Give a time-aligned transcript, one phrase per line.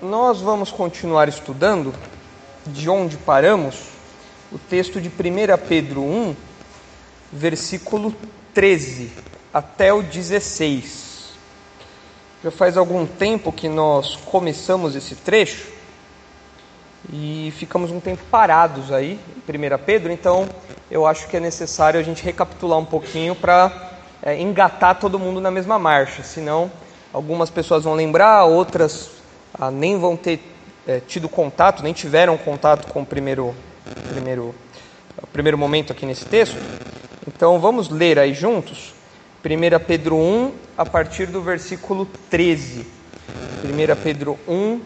[0.00, 1.92] nós vamos continuar estudando
[2.66, 3.88] de onde paramos
[4.52, 5.12] o texto de 1
[5.68, 6.36] Pedro 1,
[7.32, 8.14] versículo
[8.54, 9.12] 13
[9.52, 11.32] até o 16.
[12.44, 15.66] Já faz algum tempo que nós começamos esse trecho
[17.12, 20.48] e ficamos um tempo parados aí em 1 Pedro, então
[20.90, 23.90] eu acho que é necessário a gente recapitular um pouquinho para
[24.22, 26.70] é, engatar todo mundo na mesma marcha, senão
[27.12, 29.17] algumas pessoas vão lembrar, outras
[29.54, 30.40] ah, nem vão ter
[30.86, 33.54] é, tido contato, nem tiveram contato com o primeiro,
[34.10, 34.54] primeiro,
[35.22, 36.56] o primeiro momento aqui nesse texto.
[37.26, 38.94] Então vamos ler aí juntos,
[39.44, 42.86] 1 Pedro 1, a partir do versículo 13.
[43.64, 44.80] 1 Pedro 1,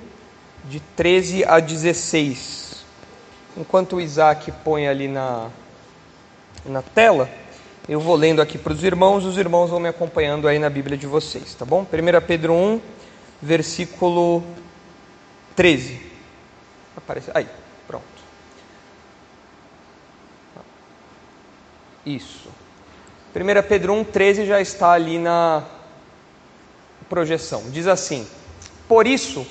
[0.64, 2.84] de 13 a 16.
[3.56, 5.48] Enquanto o Isaac põe ali na,
[6.64, 7.28] na tela,
[7.88, 10.96] eu vou lendo aqui para os irmãos, os irmãos vão me acompanhando aí na Bíblia
[10.96, 11.82] de vocês, tá bom?
[11.82, 12.80] 1 Pedro 1,
[13.42, 14.44] versículo
[15.56, 16.00] 13.
[16.96, 17.48] Aparece aí,
[17.86, 18.04] pronto.
[22.06, 22.48] Isso.
[23.34, 25.64] 1 Pedro 1, 13 já está ali na
[27.08, 27.64] projeção.
[27.70, 28.26] Diz assim:
[28.86, 29.46] Por isso,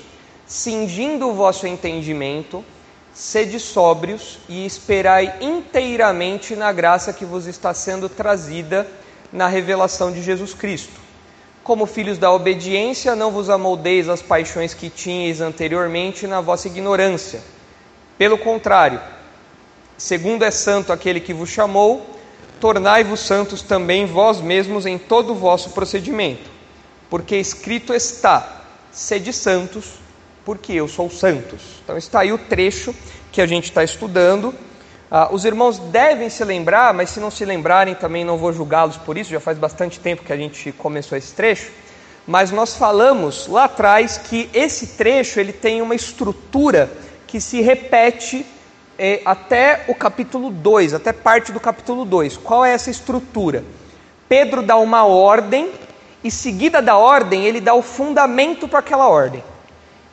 [0.46, 2.64] cingindo o vosso entendimento,
[3.12, 8.86] sede sóbrios e esperai inteiramente na graça que vos está sendo trazida
[9.32, 11.01] na revelação de Jesus Cristo.
[11.64, 17.40] Como filhos da obediência, não vos amoldeis as paixões que tinhais anteriormente na vossa ignorância.
[18.18, 19.00] Pelo contrário,
[19.96, 22.04] segundo é santo aquele que vos chamou,
[22.60, 26.50] tornai-vos santos também vós mesmos em todo o vosso procedimento.
[27.08, 29.94] Porque escrito está: sede santos,
[30.44, 31.60] porque eu sou santos.
[31.84, 32.94] Então está aí o trecho
[33.30, 34.54] que a gente está estudando.
[35.14, 38.96] Ah, os irmãos devem se lembrar, mas se não se lembrarem também não vou julgá-los
[38.96, 41.70] por isso, já faz bastante tempo que a gente começou esse trecho.
[42.26, 46.90] Mas nós falamos lá atrás que esse trecho ele tem uma estrutura
[47.26, 48.46] que se repete
[48.98, 52.38] eh, até o capítulo 2, até parte do capítulo 2.
[52.38, 53.62] Qual é essa estrutura?
[54.30, 55.72] Pedro dá uma ordem
[56.24, 59.44] e, seguida da ordem, ele dá o fundamento para aquela ordem.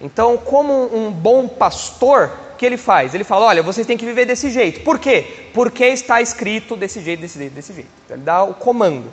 [0.02, 3.16] Então, como um bom pastor, que ele faz?
[3.16, 4.82] Ele fala: olha, vocês têm que viver desse jeito.
[4.82, 5.50] Por quê?
[5.54, 7.90] Porque está escrito desse jeito, desse jeito, desse jeito.
[8.06, 9.10] Então, ele dá o comando.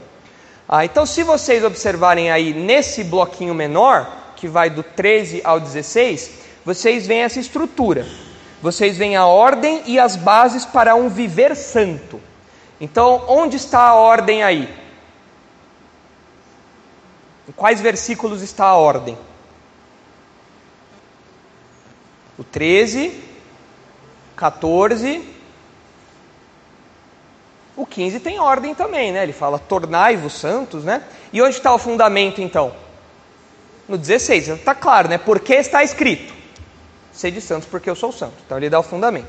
[0.68, 6.32] Ah, então, se vocês observarem aí nesse bloquinho menor, que vai do 13 ao 16,
[6.64, 8.04] vocês veem essa estrutura.
[8.60, 12.20] Vocês veem a ordem e as bases para um viver santo.
[12.80, 14.68] Então, onde está a ordem aí?
[17.48, 19.16] Em quais versículos está a ordem?
[22.36, 23.25] O 13,
[24.36, 25.22] 14,
[27.76, 29.22] o 15 tem ordem também, né?
[29.22, 31.02] Ele fala tornai-vos santos, né?
[31.32, 32.72] E onde está o fundamento então?
[33.86, 35.18] No 16, está claro, né?
[35.18, 36.34] Porque está escrito:
[37.12, 38.34] sede santos, porque eu sou santo.
[38.44, 39.28] Então ele dá o fundamento.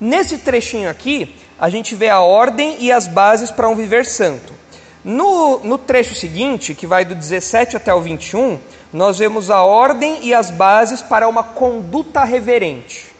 [0.00, 4.52] Nesse trechinho aqui, a gente vê a ordem e as bases para um viver santo.
[5.04, 8.58] No, no trecho seguinte, que vai do 17 até o 21,
[8.92, 13.13] nós vemos a ordem e as bases para uma conduta reverente.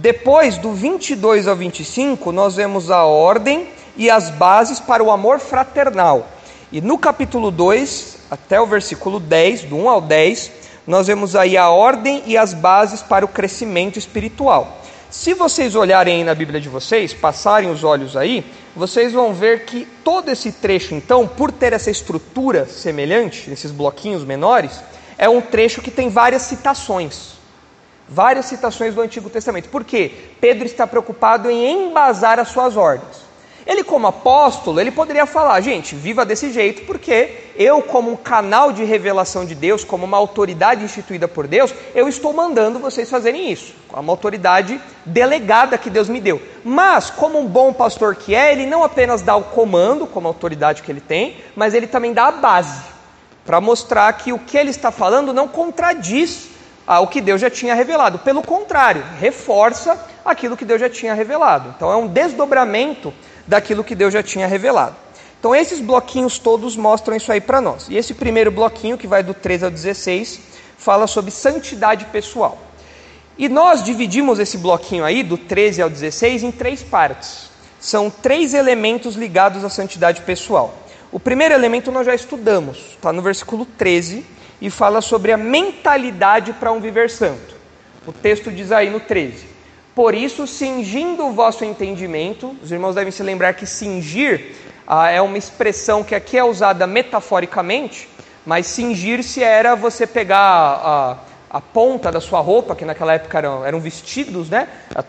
[0.00, 5.38] Depois, do 22 ao 25, nós vemos a ordem e as bases para o amor
[5.38, 6.26] fraternal.
[6.72, 10.52] E no capítulo 2, até o versículo 10, do 1 ao 10,
[10.86, 14.80] nós vemos aí a ordem e as bases para o crescimento espiritual.
[15.10, 18.42] Se vocês olharem aí na Bíblia de vocês, passarem os olhos aí,
[18.74, 24.24] vocês vão ver que todo esse trecho, então, por ter essa estrutura semelhante, esses bloquinhos
[24.24, 24.82] menores,
[25.18, 27.39] é um trecho que tem várias citações.
[28.10, 29.68] Várias citações do Antigo Testamento.
[29.68, 30.12] Por quê?
[30.40, 33.30] Pedro está preocupado em embasar as suas ordens.
[33.64, 38.72] Ele, como apóstolo, ele poderia falar, gente, viva desse jeito, porque eu, como um canal
[38.72, 43.52] de revelação de Deus, como uma autoridade instituída por Deus, eu estou mandando vocês fazerem
[43.52, 46.42] isso, uma autoridade delegada que Deus me deu.
[46.64, 50.82] Mas, como um bom pastor que é, ele não apenas dá o comando, como autoridade
[50.82, 52.82] que ele tem, mas ele também dá a base,
[53.44, 56.48] para mostrar que o que ele está falando não contradiz
[56.86, 58.18] o que Deus já tinha revelado.
[58.18, 61.72] Pelo contrário, reforça aquilo que Deus já tinha revelado.
[61.76, 63.12] Então é um desdobramento
[63.46, 64.96] daquilo que Deus já tinha revelado.
[65.40, 67.88] Então, esses bloquinhos todos mostram isso aí para nós.
[67.88, 70.38] E esse primeiro bloquinho, que vai do 13 ao 16,
[70.76, 72.58] fala sobre santidade pessoal.
[73.38, 77.48] E nós dividimos esse bloquinho aí, do 13 ao 16, em três partes.
[77.80, 80.74] São três elementos ligados à santidade pessoal.
[81.10, 84.24] O primeiro elemento nós já estudamos, está no versículo 13,
[84.60, 87.54] e fala sobre a mentalidade para um viver santo.
[88.06, 89.46] O texto diz aí no 13:
[89.94, 94.54] por isso, cingindo o vosso entendimento, os irmãos devem se lembrar que cingir
[94.86, 98.08] ah, é uma expressão que aqui é usada metaforicamente,
[98.46, 101.16] mas cingir-se era você pegar ah,
[101.50, 104.68] a ponta da sua roupa, que naquela época eram, eram vestidos, né?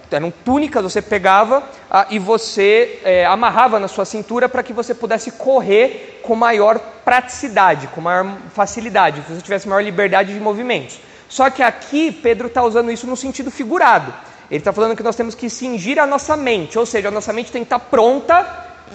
[0.09, 1.63] eram túnicas, você pegava
[2.09, 7.87] e você é, amarrava na sua cintura para que você pudesse correr com maior praticidade,
[7.87, 10.99] com maior facilidade, que você tivesse maior liberdade de movimentos.
[11.29, 14.11] Só que aqui Pedro está usando isso no sentido figurado.
[14.49, 17.31] Ele está falando que nós temos que cingir a nossa mente, ou seja, a nossa
[17.31, 18.43] mente tem que estar tá pronta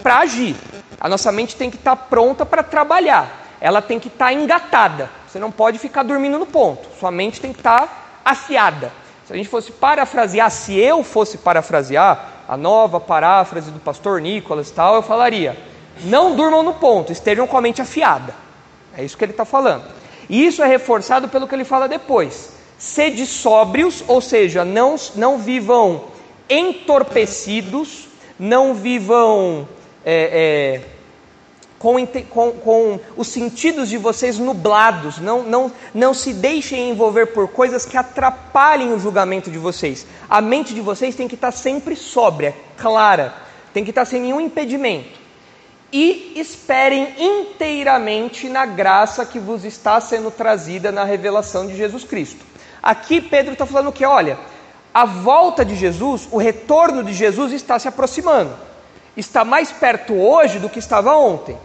[0.02, 0.54] para agir,
[1.00, 4.32] a nossa mente tem que estar tá pronta para trabalhar, ela tem que estar tá
[4.34, 5.08] engatada.
[5.36, 6.88] Você não pode ficar dormindo no ponto.
[6.98, 8.90] Sua mente tem que estar afiada.
[9.26, 14.70] Se a gente fosse parafrasear, se eu fosse parafrasear a nova paráfrase do pastor Nicolas
[14.70, 15.54] e tal, eu falaria:
[16.04, 18.34] não durmam no ponto, estejam com a mente afiada.
[18.96, 19.84] É isso que ele está falando.
[20.26, 22.54] E isso é reforçado pelo que ele fala depois.
[22.78, 26.04] Sede sóbrios, ou seja, não, não vivam
[26.48, 29.68] entorpecidos, não vivam
[30.02, 30.95] é, é,
[31.86, 37.46] com, com, com, os sentidos de vocês nublados, não, não, não se deixem envolver por
[37.46, 40.04] coisas que atrapalhem o julgamento de vocês.
[40.28, 43.34] A mente de vocês tem que estar sempre sóbria, clara,
[43.72, 45.16] tem que estar sem nenhum impedimento.
[45.92, 52.44] E esperem inteiramente na graça que vos está sendo trazida na revelação de Jesus Cristo.
[52.82, 54.36] Aqui Pedro está falando que, olha,
[54.92, 58.66] a volta de Jesus, o retorno de Jesus está se aproximando
[59.16, 61.56] está mais perto hoje do que estava ontem.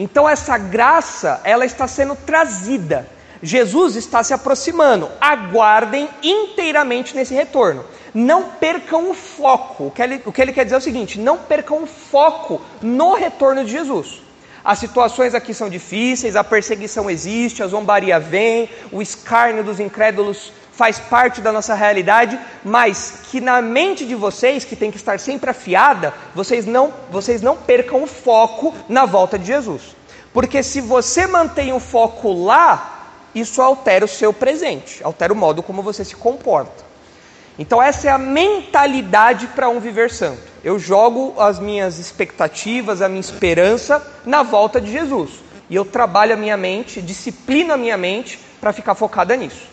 [0.00, 3.06] Então essa graça, ela está sendo trazida.
[3.42, 5.10] Jesus está se aproximando.
[5.20, 7.84] Aguardem inteiramente nesse retorno.
[8.14, 9.88] Não percam o foco.
[9.88, 12.62] O que, ele, o que ele quer dizer é o seguinte: não percam o foco
[12.80, 14.22] no retorno de Jesus.
[14.64, 20.50] As situações aqui são difíceis, a perseguição existe, a zombaria vem, o escárnio dos incrédulos
[20.80, 25.20] faz parte da nossa realidade, mas que na mente de vocês, que tem que estar
[25.20, 29.94] sempre afiada, vocês não, vocês não percam o foco na volta de Jesus.
[30.32, 35.62] Porque se você mantém o foco lá, isso altera o seu presente, altera o modo
[35.62, 36.82] como você se comporta.
[37.58, 40.40] Então, essa é a mentalidade para um viver santo.
[40.64, 45.30] Eu jogo as minhas expectativas, a minha esperança na volta de Jesus.
[45.68, 49.69] E eu trabalho a minha mente, disciplino a minha mente para ficar focada nisso.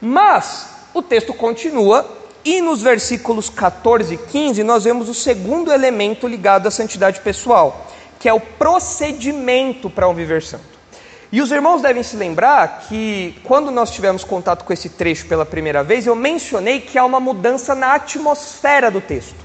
[0.00, 2.08] Mas o texto continua
[2.44, 7.86] e nos versículos 14 e 15 nós vemos o segundo elemento ligado à santidade pessoal,
[8.18, 10.80] que é o procedimento para um viver santo.
[11.32, 15.46] E os irmãos devem se lembrar que quando nós tivemos contato com esse trecho pela
[15.46, 19.36] primeira vez, eu mencionei que há uma mudança na atmosfera do texto.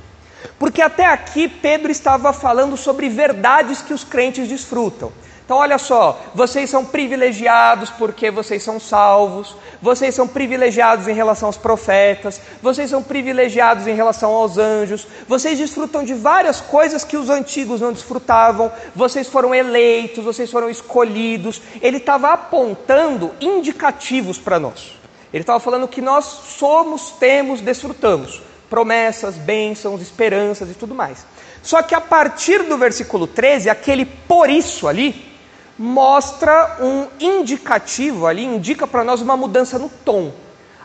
[0.58, 5.12] Porque até aqui Pedro estava falando sobre verdades que os crentes desfrutam.
[5.46, 11.48] Então, olha só, vocês são privilegiados porque vocês são salvos, vocês são privilegiados em relação
[11.48, 17.16] aos profetas, vocês são privilegiados em relação aos anjos, vocês desfrutam de várias coisas que
[17.16, 21.62] os antigos não desfrutavam, vocês foram eleitos, vocês foram escolhidos.
[21.80, 24.96] Ele estava apontando indicativos para nós.
[25.32, 31.24] Ele estava falando que nós somos, temos, desfrutamos promessas, bênçãos, esperanças e tudo mais.
[31.62, 35.35] Só que a partir do versículo 13, aquele por isso ali,
[35.78, 40.32] mostra um indicativo ali, indica para nós uma mudança no tom.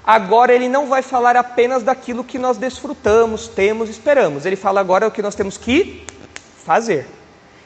[0.05, 4.47] Agora ele não vai falar apenas daquilo que nós desfrutamos, temos, esperamos.
[4.47, 6.05] Ele fala agora o que nós temos que
[6.65, 7.07] fazer.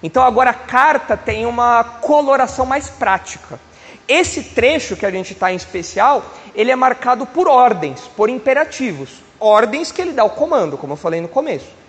[0.02, 3.58] Então agora a carta tem uma coloração mais prática.
[4.06, 6.22] Esse trecho que a gente está em especial,
[6.54, 9.22] ele é marcado por ordens, por imperativos.
[9.40, 11.83] Ordens que ele dá o comando, como eu falei no começo.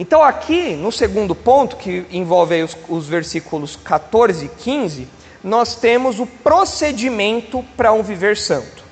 [0.00, 5.06] Então, aqui, no segundo ponto, que envolve os, os versículos 14 e 15,
[5.44, 8.82] nós temos o procedimento para um viver santo.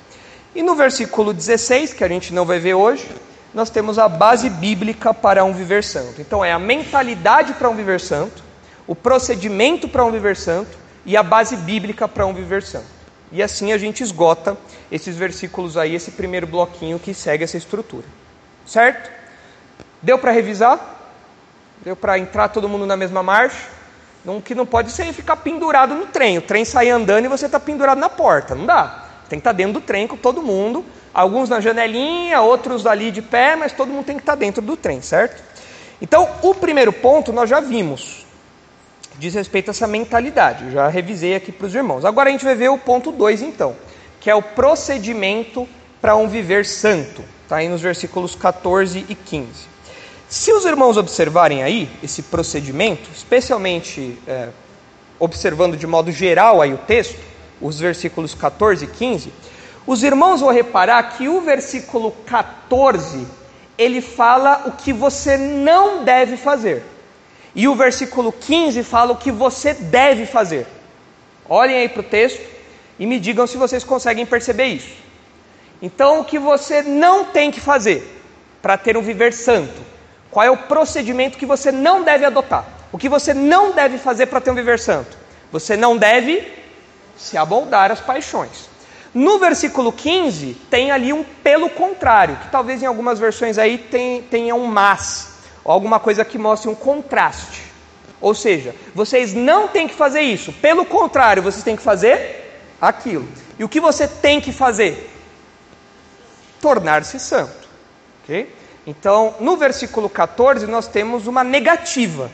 [0.55, 3.09] E no versículo 16, que a gente não vai ver hoje,
[3.55, 6.21] nós temos a base bíblica para um viver santo.
[6.21, 8.45] Então, é a mentalidade para um viver santo,
[8.87, 12.99] o procedimento para um viver santo e a base bíblica para um viver santo.
[13.33, 14.59] E assim a gente esgota
[14.93, 18.05] esses versículos aí, esse primeiro bloquinho que segue essa estrutura.
[18.67, 19.11] Certo?
[20.03, 20.97] Deu para revisar?
[21.83, 23.69] Deu para entrar todo mundo na mesma marcha?
[24.25, 26.39] Não, que não pode ser ficar pendurado no trem.
[26.39, 28.55] O trem sai andando e você está pendurado na porta.
[28.55, 29.05] Não dá.
[29.29, 30.85] Tem que estar tá dentro do trem com todo mundo.
[31.15, 34.61] Alguns na janelinha, outros ali de pé, mas todo mundo tem que estar tá dentro
[34.61, 35.43] do trem, certo?
[36.01, 38.27] Então, o primeiro ponto nós já vimos.
[39.19, 40.67] Diz respeito a essa mentalidade.
[40.67, 42.05] Eu já revisei aqui para os irmãos.
[42.05, 43.75] Agora a gente vai ver o ponto 2, então,
[44.21, 45.69] que é o procedimento
[46.01, 47.25] para um viver santo.
[47.43, 49.49] Está aí nos versículos 14 e 15.
[50.29, 54.51] Se os irmãos observarem aí esse procedimento, especialmente é,
[55.19, 57.19] observando de modo geral aí o texto,
[57.59, 59.33] os versículos 14 e 15,
[59.87, 63.27] os irmãos vão reparar que o versículo 14
[63.79, 66.83] ele fala o que você não deve fazer.
[67.55, 70.67] E o versículo 15 fala o que você deve fazer.
[71.49, 72.47] Olhem aí para o texto
[72.99, 74.93] e me digam se vocês conseguem perceber isso.
[75.81, 78.23] Então, o que você não tem que fazer
[78.61, 79.89] para ter um viver santo?
[80.31, 82.65] Qual é o procedimento que você não deve adotar?
[82.93, 85.17] O que você não deve fazer para ter um viver santo?
[85.51, 86.53] Você não deve
[87.17, 88.69] se amoldar às paixões.
[89.13, 93.79] No versículo 15, tem ali um pelo contrário, que talvez em algumas versões aí
[94.31, 97.63] tenha um mas, ou alguma coisa que mostre um contraste.
[98.21, 103.29] Ou seja, vocês não têm que fazer isso, pelo contrário, vocês têm que fazer aquilo.
[103.59, 105.11] E o que você tem que fazer?
[106.61, 107.69] Tornar-se santo.
[108.23, 108.58] Ok?
[108.89, 112.31] Então, no versículo 14, nós temos uma negativa,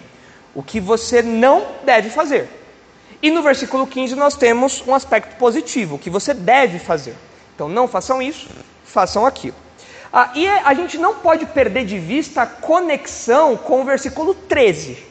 [0.54, 2.48] o que você não deve fazer.
[3.20, 7.16] E no versículo 15 nós temos um aspecto positivo, o que você deve fazer.
[7.52, 8.48] Então não façam isso,
[8.84, 9.56] façam aquilo.
[10.12, 15.04] Ah, e a gente não pode perder de vista a conexão com o versículo 13,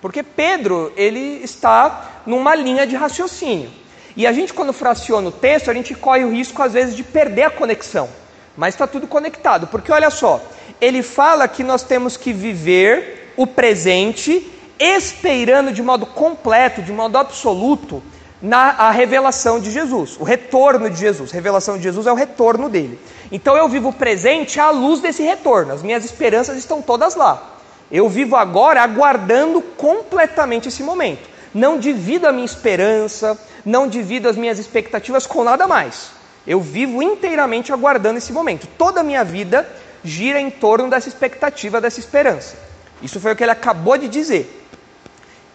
[0.00, 3.68] porque Pedro ele está numa linha de raciocínio.
[4.16, 7.02] E a gente quando fraciona o texto, a gente corre o risco às vezes de
[7.02, 8.08] perder a conexão.
[8.56, 10.40] Mas está tudo conectado, porque olha só,
[10.84, 17.16] ele fala que nós temos que viver o presente esperando de modo completo, de modo
[17.16, 18.02] absoluto,
[18.42, 21.30] na a revelação de Jesus, o retorno de Jesus.
[21.30, 22.98] A revelação de Jesus é o retorno dele.
[23.32, 25.72] Então eu vivo o presente à luz desse retorno.
[25.72, 27.52] As minhas esperanças estão todas lá.
[27.90, 31.28] Eu vivo agora aguardando completamente esse momento.
[31.54, 36.10] Não divido a minha esperança, não divido as minhas expectativas com nada mais.
[36.46, 38.68] Eu vivo inteiramente aguardando esse momento.
[38.76, 39.66] Toda a minha vida
[40.04, 42.56] gira em torno dessa expectativa, dessa esperança.
[43.02, 44.62] Isso foi o que ele acabou de dizer.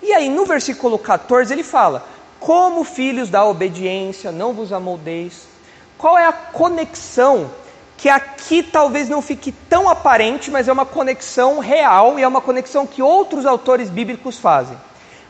[0.02, 2.06] E aí no versículo 14 ele fala:
[2.40, 5.48] Como filhos da obediência, não vos amoldeis.
[5.98, 7.52] Qual é a conexão
[8.00, 12.40] que aqui talvez não fique tão aparente, mas é uma conexão real e é uma
[12.40, 14.78] conexão que outros autores bíblicos fazem.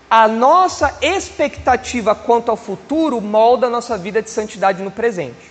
[0.08, 5.49] A nossa expectativa quanto ao futuro molda a nossa vida de santidade no presente.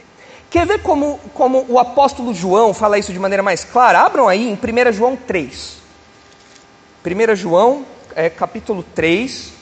[0.50, 4.00] Quer ver como, como o apóstolo João fala isso de maneira mais clara?
[4.00, 5.76] Abram aí em 1 João 3.
[7.04, 9.52] 1 João é, capítulo 3,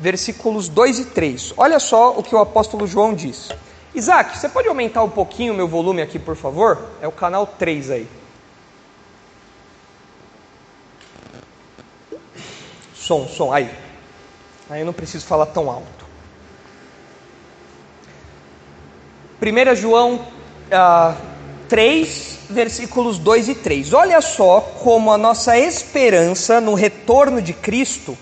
[0.00, 1.54] versículos 2 e 3.
[1.56, 3.50] Olha só o que o apóstolo João diz.
[3.94, 6.90] Isaac, você pode aumentar um pouquinho o meu volume aqui, por favor?
[7.00, 8.08] É o canal 3 aí.
[12.94, 13.70] Som, som, aí.
[14.68, 16.05] Aí eu não preciso falar tão alto.
[19.40, 20.26] 1 João
[20.72, 21.14] ah,
[21.68, 23.92] 3, versículos 2 e 3.
[23.92, 28.16] Olha só como a nossa esperança no retorno de Cristo,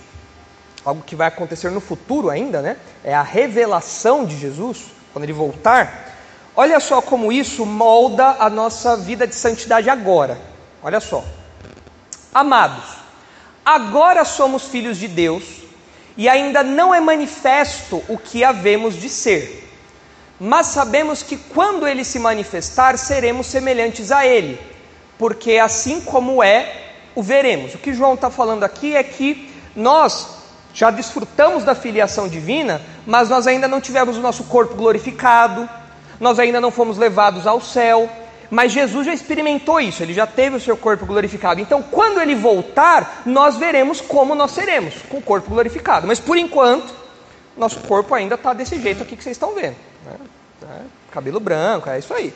[0.84, 2.76] algo que vai acontecer no futuro ainda, né?
[3.04, 6.12] É a revelação de Jesus, quando ele voltar.
[6.56, 10.38] Olha só como isso molda a nossa vida de santidade agora.
[10.82, 11.24] Olha só.
[12.32, 12.84] Amados,
[13.64, 15.44] agora somos filhos de Deus
[16.16, 19.63] e ainda não é manifesto o que havemos de ser
[20.38, 24.58] mas sabemos que quando ele se manifestar, seremos semelhantes a ele,
[25.18, 26.82] porque assim como é,
[27.14, 27.74] o veremos.
[27.74, 30.34] O que João está falando aqui é que nós
[30.72, 35.68] já desfrutamos da filiação divina, mas nós ainda não tivemos o nosso corpo glorificado,
[36.18, 38.10] nós ainda não fomos levados ao céu,
[38.50, 41.60] mas Jesus já experimentou isso, ele já teve o seu corpo glorificado.
[41.60, 46.06] Então, quando ele voltar, nós veremos como nós seremos, com o corpo glorificado.
[46.06, 46.92] Mas por enquanto,
[47.56, 49.76] nosso corpo ainda está desse jeito aqui que vocês estão vendo.
[50.04, 50.86] Né?
[51.10, 52.32] Cabelo branco, é isso aí.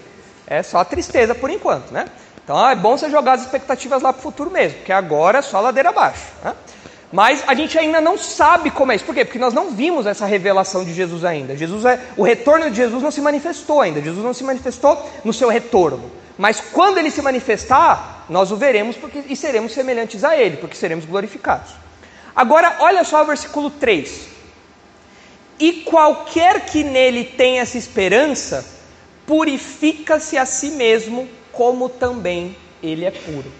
[0.47, 2.07] É só tristeza por enquanto, né?
[2.43, 5.43] Então é bom você jogar as expectativas lá para o futuro mesmo, porque agora é
[5.43, 6.25] só ladeira abaixo.
[6.43, 6.55] Né?
[7.13, 9.05] Mas a gente ainda não sabe como é isso.
[9.05, 9.25] Por quê?
[9.25, 11.57] Porque nós não vimos essa revelação de Jesus ainda.
[11.57, 14.01] Jesus é, o retorno de Jesus não se manifestou ainda.
[14.01, 16.11] Jesus não se manifestou no seu retorno.
[16.37, 20.77] Mas quando ele se manifestar, nós o veremos porque, e seremos semelhantes a ele, porque
[20.77, 21.73] seremos glorificados.
[22.35, 24.38] Agora, olha só o versículo 3.
[25.59, 28.65] E qualquer que nele tenha essa esperança,
[29.27, 33.53] purifica-se a si mesmo, como também ele é puro.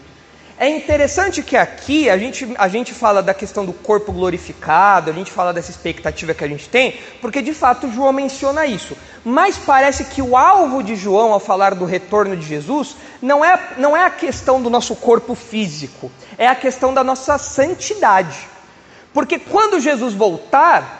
[0.61, 5.15] É interessante que aqui a gente, a gente fala da questão do corpo glorificado, a
[5.15, 8.97] gente fala dessa expectativa que a gente tem, porque de fato João menciona isso.
[9.25, 13.75] Mas parece que o alvo de João ao falar do retorno de Jesus não é,
[13.79, 18.49] não é a questão do nosso corpo físico, é a questão da nossa santidade.
[19.15, 20.98] Porque quando Jesus voltar,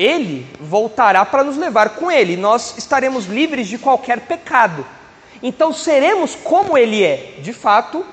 [0.00, 4.86] ele voltará para nos levar com ele, nós estaremos livres de qualquer pecado.
[5.42, 7.34] Então seremos como ele é.
[7.40, 8.04] De fato,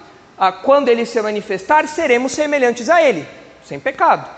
[0.64, 3.26] quando ele se manifestar, seremos semelhantes a ele,
[3.64, 4.30] sem pecado.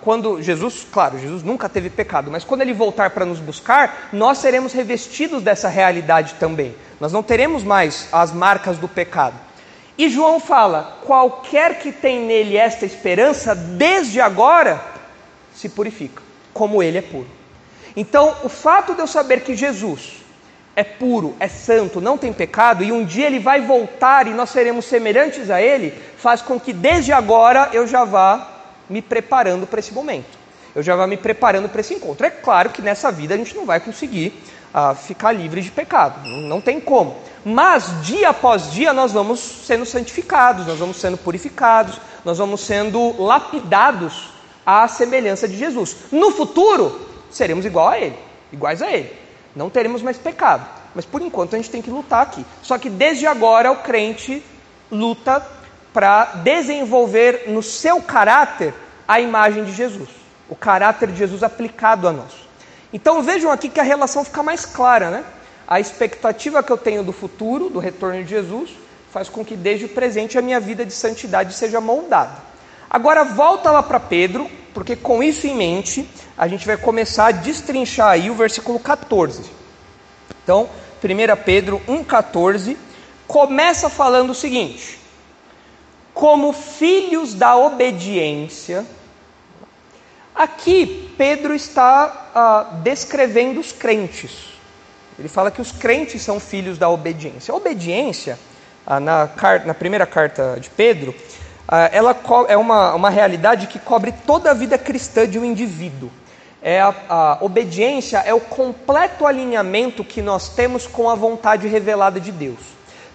[0.00, 4.38] Quando Jesus, claro, Jesus nunca teve pecado, mas quando ele voltar para nos buscar, nós
[4.38, 6.74] seremos revestidos dessa realidade também.
[7.00, 9.34] Nós não teremos mais as marcas do pecado.
[9.98, 14.80] E João fala: qualquer que tem nele esta esperança, desde agora
[15.52, 16.23] se purifica
[16.54, 17.26] como ele é puro.
[17.96, 20.24] Então, o fato de eu saber que Jesus
[20.76, 24.50] é puro, é santo, não tem pecado, e um dia ele vai voltar e nós
[24.50, 28.50] seremos semelhantes a ele, faz com que desde agora eu já vá
[28.88, 30.38] me preparando para esse momento.
[30.74, 32.26] Eu já vá me preparando para esse encontro.
[32.26, 34.32] É claro que nessa vida a gente não vai conseguir
[34.74, 37.16] uh, ficar livre de pecado, não, não tem como.
[37.44, 43.22] Mas dia após dia nós vamos sendo santificados, nós vamos sendo purificados, nós vamos sendo
[43.22, 44.33] lapidados
[44.64, 45.96] à semelhança de Jesus.
[46.10, 48.18] No futuro, seremos igual a Ele,
[48.52, 49.12] iguais a Ele.
[49.54, 50.66] Não teremos mais pecado.
[50.94, 52.44] Mas por enquanto a gente tem que lutar aqui.
[52.62, 54.42] Só que desde agora o crente
[54.90, 55.44] luta
[55.92, 58.74] para desenvolver no seu caráter
[59.06, 60.08] a imagem de Jesus,
[60.48, 62.32] o caráter de Jesus aplicado a nós.
[62.92, 65.24] Então vejam aqui que a relação fica mais clara, né?
[65.66, 68.70] A expectativa que eu tenho do futuro, do retorno de Jesus,
[69.12, 72.53] faz com que desde o presente a minha vida de santidade seja moldada.
[72.94, 76.08] Agora volta lá para Pedro, porque com isso em mente,
[76.38, 79.50] a gente vai começar a destrinchar aí o versículo 14.
[80.44, 80.70] Então,
[81.02, 82.76] 1 Pedro 1,14
[83.26, 85.00] começa falando o seguinte:
[86.14, 88.86] Como filhos da obediência.
[90.32, 94.50] Aqui, Pedro está ah, descrevendo os crentes.
[95.18, 97.50] Ele fala que os crentes são filhos da obediência.
[97.50, 98.38] A obediência,
[98.86, 99.28] ah, na,
[99.64, 101.12] na primeira carta de Pedro,
[101.92, 102.16] ela
[102.48, 106.10] é uma, uma realidade que cobre toda a vida cristã de um indivíduo.
[106.62, 112.20] É a, a obediência é o completo alinhamento que nós temos com a vontade revelada
[112.20, 112.58] de Deus.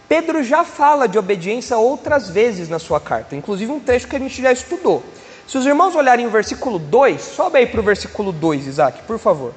[0.08, 4.20] Pedro já fala de obediência outras vezes na sua carta, inclusive um trecho que a
[4.20, 5.03] gente já estudou.
[5.48, 9.20] Se os irmãos olharem o versículo 2, sobe aí para o versículo 2, Isaac, por
[9.20, 9.53] favor.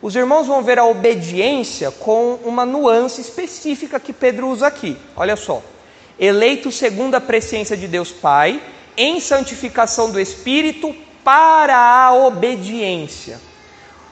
[0.00, 4.98] Os irmãos vão ver a obediência com uma nuance específica que Pedro usa aqui.
[5.16, 5.62] Olha só
[6.18, 8.60] eleito segundo a presciência de Deus Pai,
[8.96, 10.94] em santificação do Espírito,
[11.24, 13.40] para a obediência.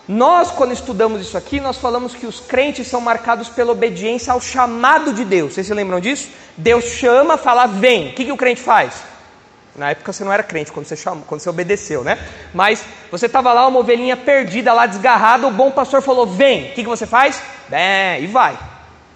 [0.08, 4.40] Nós, quando estudamos isso aqui, nós falamos que os crentes são marcados pela obediência ao
[4.40, 5.54] chamado de Deus.
[5.54, 6.28] Vocês se lembram disso?
[6.56, 8.08] Deus chama, fala, vem.
[8.08, 8.94] O que, que o crente faz?
[9.76, 12.18] Na época você não era crente quando você chamou, quando você obedeceu, né?
[12.52, 16.64] Mas você estava lá, uma ovelhinha perdida, lá desgarrada, o bom pastor falou, vem.
[16.64, 17.40] O que, que você faz?
[17.68, 18.58] Bem, e vai.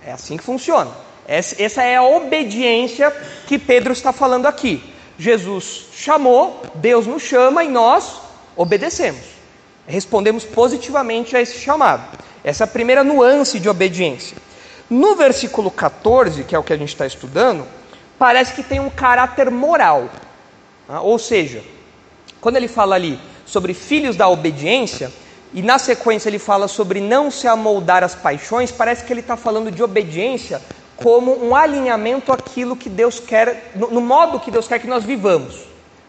[0.06, 1.05] É assim que funciona.
[1.26, 3.10] Essa é a obediência
[3.46, 4.82] que Pedro está falando aqui.
[5.18, 8.20] Jesus chamou, Deus nos chama e nós
[8.54, 9.22] obedecemos.
[9.86, 12.18] Respondemos positivamente a esse chamado.
[12.44, 14.36] Essa é a primeira nuance de obediência.
[14.88, 17.66] No versículo 14, que é o que a gente está estudando,
[18.18, 20.08] parece que tem um caráter moral.
[20.86, 21.00] Tá?
[21.00, 21.62] Ou seja,
[22.40, 25.10] quando ele fala ali sobre filhos da obediência,
[25.52, 29.36] e na sequência ele fala sobre não se amoldar às paixões, parece que ele está
[29.36, 30.60] falando de obediência
[30.96, 35.04] como um alinhamento àquilo que Deus quer, no, no, modo que Deus quer que nós
[35.04, 35.60] vivamos.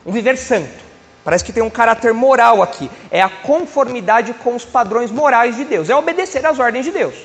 [0.05, 0.87] Um viver santo.
[1.23, 2.89] Parece que tem um caráter moral aqui.
[3.11, 5.89] É a conformidade com os padrões morais de Deus.
[5.89, 7.15] É obedecer às ordens de Deus.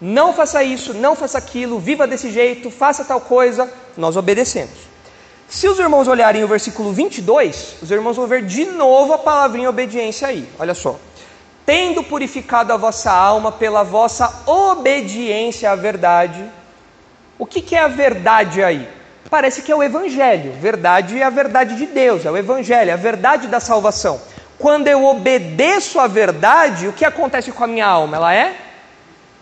[0.00, 3.72] Não faça isso, não faça aquilo, viva desse jeito, faça tal coisa.
[3.96, 4.88] Nós obedecemos.
[5.48, 9.70] Se os irmãos olharem o versículo 22, os irmãos vão ver de novo a palavrinha
[9.70, 10.48] obediência aí.
[10.58, 10.98] Olha só.
[11.64, 16.44] Tendo purificado a vossa alma pela vossa obediência à verdade,
[17.38, 18.88] o que, que é a verdade aí?
[19.30, 20.52] Parece que é o Evangelho.
[20.60, 24.20] Verdade é a verdade de Deus, é o Evangelho, é a verdade da salvação.
[24.58, 28.16] Quando eu obedeço à verdade, o que acontece com a minha alma?
[28.16, 28.56] Ela é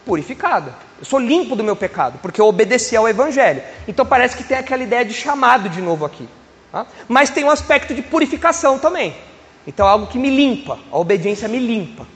[0.04, 0.74] purificada.
[0.98, 3.62] Eu sou limpo do meu pecado, porque eu obedeci ao Evangelho.
[3.88, 6.28] Então parece que tem aquela ideia de chamado de novo aqui.
[6.70, 6.86] Tá?
[7.08, 9.14] Mas tem um aspecto de purificação também.
[9.66, 12.06] Então é algo que me limpa, a obediência me limpa.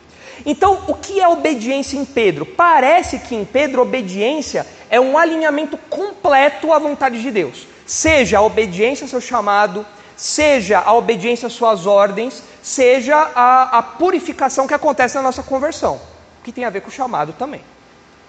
[0.45, 2.47] Então, o que é obediência em Pedro?
[2.47, 7.66] Parece que em Pedro, obediência é um alinhamento completo à vontade de Deus.
[7.87, 13.83] Seja a obediência ao seu chamado, seja a obediência às suas ordens, seja a, a
[13.83, 16.00] purificação que acontece na nossa conversão,
[16.42, 17.62] que tem a ver com o chamado também.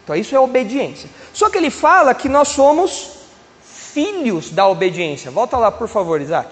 [0.04, 1.10] Então, isso é obediência.
[1.34, 3.22] Só que ele fala que nós somos
[3.64, 5.32] filhos da obediência.
[5.32, 6.50] Volta lá, por favor, Isaac.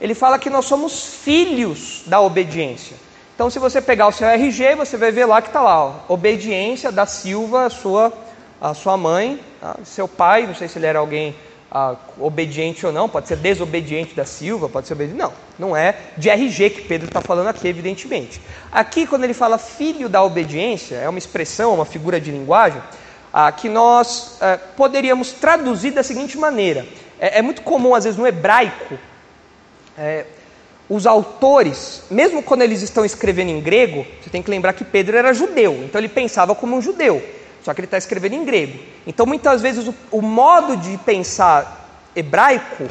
[0.00, 2.96] Ele fala que nós somos filhos da obediência.
[3.34, 5.92] Então, se você pegar o seu RG, você vai ver lá que está lá, ó,
[6.08, 8.12] obediência da Silva, sua,
[8.62, 9.76] a sua mãe, tá?
[9.84, 11.34] seu pai, não sei se ele era alguém
[11.68, 15.18] ah, obediente ou não, pode ser desobediente da Silva, pode ser obediente.
[15.18, 18.40] Não, não é de RG que Pedro está falando aqui, evidentemente.
[18.70, 22.80] Aqui, quando ele fala filho da obediência, é uma expressão, uma figura de linguagem,
[23.32, 26.86] ah, que nós ah, poderíamos traduzir da seguinte maneira.
[27.18, 28.96] É, é, muito comum, às vezes, no hebraico,
[29.98, 30.24] é,
[30.88, 35.16] os autores, mesmo quando eles estão escrevendo em grego, você tem que lembrar que Pedro
[35.16, 37.20] era judeu, então ele pensava como um judeu,
[37.62, 38.78] só que ele está escrevendo em grego.
[39.06, 42.88] Então muitas vezes o, o modo de pensar hebraico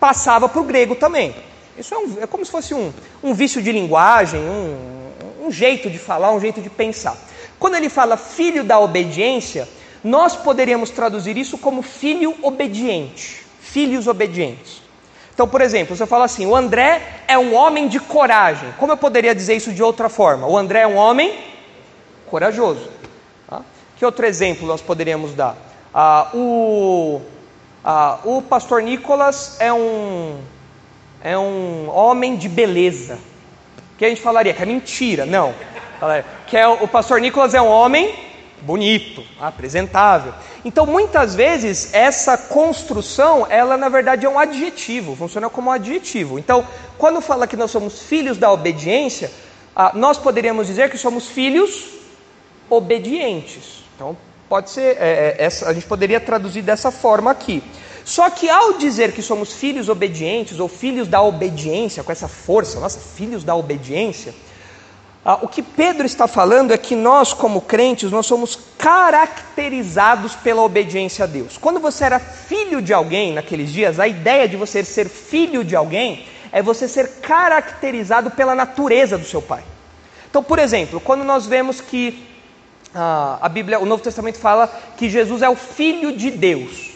[0.00, 1.34] passava para o grego também.
[1.76, 5.88] Isso é, um, é, como se fosse um, um vício de linguagem, um, um jeito
[5.88, 7.16] de falar, um jeito de pensar.
[7.58, 9.68] Quando ele fala filho da obediência,
[10.02, 14.82] nós poderíamos traduzir isso como filho obediente, filhos obedientes.
[15.32, 18.74] Então, por exemplo, você fala assim: o André é um homem de coragem.
[18.78, 20.46] Como eu poderia dizer isso de outra forma?
[20.46, 21.38] O André é um homem
[22.26, 22.90] corajoso.
[24.02, 25.56] Que outro exemplo nós poderíamos dar?
[25.94, 27.20] Ah, o,
[27.84, 30.40] ah, o pastor Nicolas é um,
[31.22, 33.16] é um homem de beleza.
[33.96, 35.24] Que a gente falaria que é mentira.
[35.24, 35.54] Não.
[36.48, 38.12] Que é, o pastor Nicolas é um homem
[38.62, 40.34] bonito, apresentável.
[40.64, 46.40] Então, muitas vezes, essa construção, ela na verdade é um adjetivo, funciona como um adjetivo.
[46.40, 46.66] Então,
[46.98, 49.30] quando fala que nós somos filhos da obediência,
[49.76, 51.84] ah, nós poderíamos dizer que somos filhos
[52.68, 53.81] obedientes.
[53.94, 54.16] Então,
[54.48, 57.62] pode ser, é, é, essa, a gente poderia traduzir dessa forma aqui.
[58.04, 62.80] Só que ao dizer que somos filhos obedientes ou filhos da obediência, com essa força,
[62.80, 64.34] nossa, filhos da obediência,
[65.24, 70.62] ah, o que Pedro está falando é que nós, como crentes, nós somos caracterizados pela
[70.62, 71.56] obediência a Deus.
[71.56, 75.76] Quando você era filho de alguém naqueles dias, a ideia de você ser filho de
[75.76, 79.62] alguém é você ser caracterizado pela natureza do seu pai.
[80.28, 82.31] Então, por exemplo, quando nós vemos que
[82.94, 86.92] ah, a Bíblia, o Novo Testamento fala que Jesus é o Filho de Deus.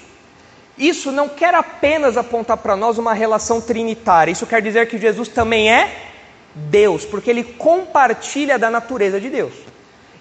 [0.76, 5.28] Isso não quer apenas apontar para nós uma relação trinitária, isso quer dizer que Jesus
[5.28, 6.10] também é
[6.54, 9.54] Deus, porque ele compartilha da natureza de Deus.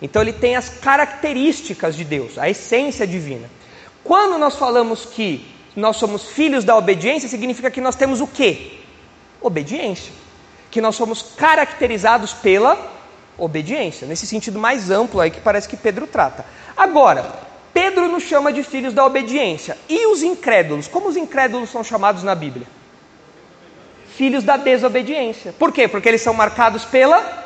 [0.01, 3.49] Então ele tem as características de Deus, a essência divina.
[4.03, 8.79] Quando nós falamos que nós somos filhos da obediência, significa que nós temos o quê?
[9.41, 10.13] Obediência.
[10.71, 12.94] Que nós somos caracterizados pela
[13.38, 16.45] obediência, nesse sentido mais amplo aí que parece que Pedro trata.
[16.76, 17.34] Agora,
[17.74, 19.78] Pedro nos chama de filhos da obediência.
[19.89, 20.88] E os incrédulos?
[20.88, 22.67] Como os incrédulos são chamados na Bíblia?
[24.15, 25.54] filhos da desobediência.
[25.54, 25.88] Por quê?
[25.88, 27.43] Porque eles são marcados pela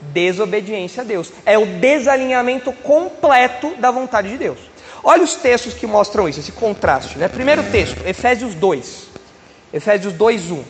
[0.00, 1.32] desobediência a Deus.
[1.44, 4.58] É o desalinhamento completo da vontade de Deus.
[5.02, 7.18] Olha os textos que mostram isso, esse contraste.
[7.18, 7.28] Né?
[7.28, 9.08] Primeiro texto, Efésios 2.
[9.72, 10.64] Efésios 2, 1.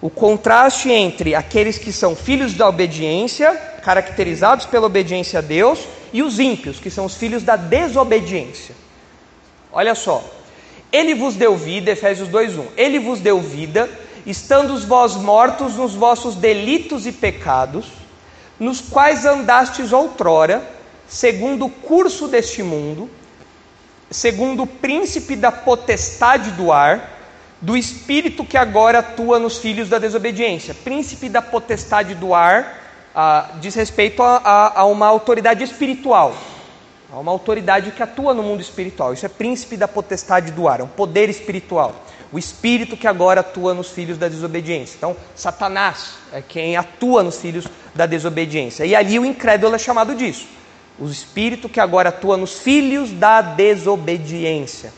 [0.00, 6.22] O contraste entre aqueles que são filhos da obediência, caracterizados pela obediência a Deus, e
[6.22, 8.74] os ímpios, que são os filhos da desobediência.
[9.72, 10.24] Olha só.
[10.90, 12.66] Ele vos deu vida, Efésios 2:1.
[12.76, 13.88] Ele vos deu vida
[14.26, 17.86] estando vós mortos nos vossos delitos e pecados,
[18.58, 20.62] nos quais andastes outrora,
[21.08, 23.08] segundo o curso deste mundo,
[24.10, 27.16] segundo o príncipe da potestade do ar,
[27.60, 30.74] do espírito que agora atua nos filhos da desobediência.
[30.74, 32.87] Príncipe da potestade do ar
[33.20, 36.34] ah, diz respeito a, a, a uma autoridade espiritual,
[37.12, 39.12] a uma autoridade que atua no mundo espiritual.
[39.12, 41.94] Isso é príncipe da potestade do ar, é um poder espiritual
[42.30, 44.96] o espírito que agora atua nos filhos da desobediência.
[44.96, 48.84] Então, Satanás é quem atua nos filhos da desobediência.
[48.84, 50.46] E ali o incrédulo é chamado disso.
[50.98, 54.92] O espírito que agora atua nos filhos da desobediência.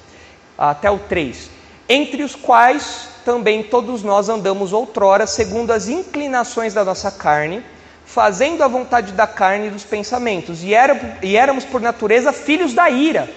[0.58, 1.50] Até o 3.
[1.88, 7.62] Entre os quais também todos nós andamos outrora, segundo as inclinações da nossa carne,
[8.12, 10.62] fazendo a vontade da carne e dos pensamentos.
[10.62, 13.28] E, era, e éramos, por natureza, filhos da ira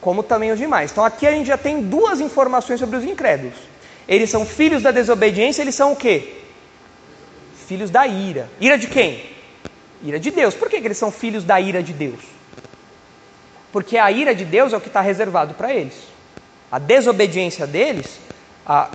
[0.00, 0.90] como também os demais.
[0.90, 3.54] Então aqui a gente já tem duas informações sobre os incrédulos.
[4.08, 6.38] Eles são filhos da desobediência, eles são o quê?
[7.66, 8.48] Filhos da ira.
[8.60, 9.24] Ira de quem?
[10.02, 10.54] Ira de Deus.
[10.54, 12.20] Por que, eles são filhos da ira de Deus?
[13.70, 15.94] Porque a ira de Deus é o que está reservado para eles.
[16.72, 18.18] A desobediência deles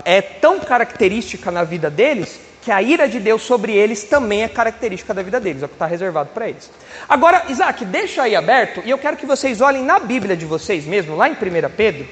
[0.04, 4.48] é tão característica na vida deles que a ira de Deus sobre eles também é
[4.48, 6.72] característica da vida deles, é o que está reservado para eles.
[7.08, 10.84] Agora, Isaac, deixa aí aberto e eu quero que vocês olhem na Bíblia de vocês
[10.84, 11.36] mesmo, lá em 1
[11.78, 12.08] Pedro,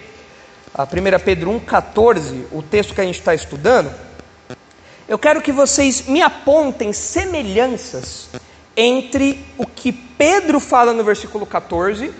[0.71, 0.87] a 1
[1.25, 3.91] Pedro 1,14, o texto que a gente está estudando.
[5.07, 8.29] Eu quero que vocês me apontem semelhanças
[8.77, 12.13] entre o que Pedro fala no versículo 14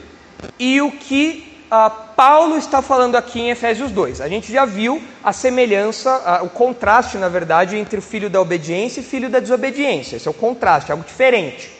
[0.57, 4.21] e o que uh, Paulo está falando aqui em Efésios 2.
[4.21, 8.39] A gente já viu a semelhança, uh, o contraste, na verdade, entre o filho da
[8.39, 10.17] obediência e o filho da desobediência.
[10.17, 11.71] Esse é o contraste, algo diferente.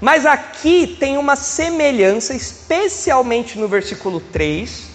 [0.00, 4.90] Mas aqui tem uma semelhança, especialmente no versículo 3,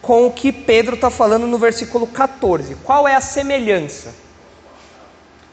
[0.00, 2.76] com o que Pedro está falando no versículo 14.
[2.76, 4.14] Qual é a semelhança?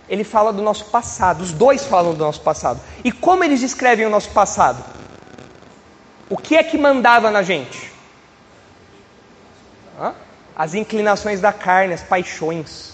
[0.10, 2.80] Ele fala do nosso passado, os dois falam do nosso passado.
[3.04, 4.84] E como eles descrevem o nosso passado?
[6.30, 7.96] O que é que mandava na gente?
[10.58, 12.93] As inclinações da carne, as paixões.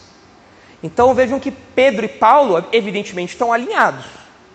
[0.84, 4.06] Então vejam que Pedro e Paulo, evidentemente, estão alinhados.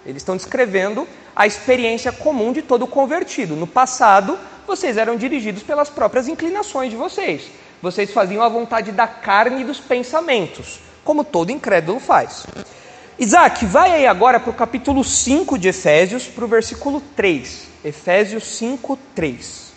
[0.04, 3.56] Eles estão descrevendo a experiência comum de todo convertido.
[3.56, 7.50] No passado, vocês eram dirigidos pelas próprias inclinações de vocês.
[7.80, 12.44] Vocês faziam a vontade da carne e dos pensamentos, como todo incrédulo faz.
[13.18, 17.68] Isaac, vai aí agora para o capítulo 5 de Efésios, para o versículo 3.
[17.82, 19.67] Efésios 5, 3.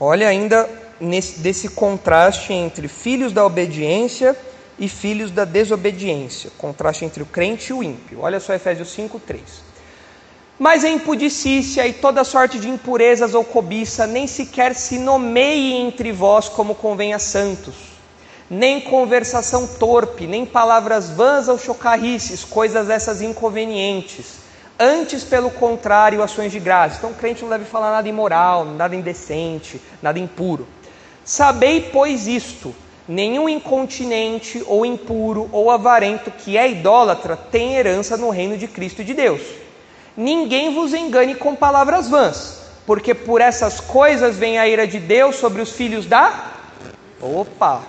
[0.00, 4.36] Olha ainda nesse, desse contraste entre filhos da obediência
[4.78, 6.50] e filhos da desobediência.
[6.56, 8.20] Contraste entre o crente e o ímpio.
[8.22, 9.42] Olha só Efésios 5, 3.
[10.58, 16.12] Mas a impudicícia e toda sorte de impurezas ou cobiça nem sequer se nomeie entre
[16.12, 17.90] vós como convém a santos
[18.50, 24.39] nem conversação torpe, nem palavras vãs ou chocarrices, coisas essas inconvenientes.
[24.82, 26.96] Antes, pelo contrário, ações de graça.
[26.96, 30.66] Então, o crente não deve falar nada imoral, nada indecente, nada impuro.
[31.22, 32.74] Sabei, pois, isto:
[33.06, 39.02] nenhum incontinente, ou impuro, ou avarento que é idólatra tem herança no reino de Cristo
[39.02, 39.42] e de Deus.
[40.16, 45.36] Ninguém vos engane com palavras vãs, porque por essas coisas vem a ira de Deus
[45.36, 46.52] sobre os filhos da.
[47.20, 47.82] Opa!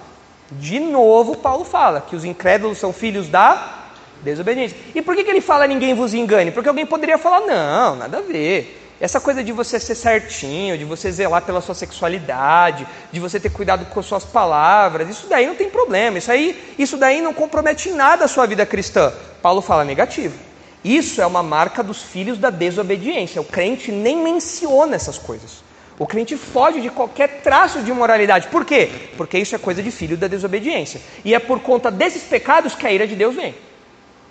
[0.52, 3.81] De novo, Paulo fala que os incrédulos são filhos da
[4.24, 4.78] desobediência.
[4.94, 6.52] E por que, que ele fala ninguém vos engane?
[6.52, 8.80] Porque alguém poderia falar, não, nada a ver.
[9.02, 13.50] Essa coisa de você ser certinho, de você zelar pela sua sexualidade, de você ter
[13.50, 16.20] cuidado com suas palavras, isso daí não tem problema.
[16.20, 19.12] Isso, aí, isso daí não compromete nada a sua vida cristã.
[19.42, 20.36] Paulo fala negativo.
[20.84, 23.42] Isso é uma marca dos filhos da desobediência.
[23.42, 25.64] O crente nem menciona essas coisas.
[25.98, 28.48] O crente foge de qualquer traço de moralidade.
[28.48, 28.90] Por quê?
[29.18, 31.02] Porque isso é coisa de filho da desobediência.
[31.24, 33.54] E é por conta desses pecados que a ira de Deus vem.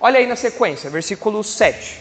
[0.00, 2.00] Olha aí na sequência, versículo 7.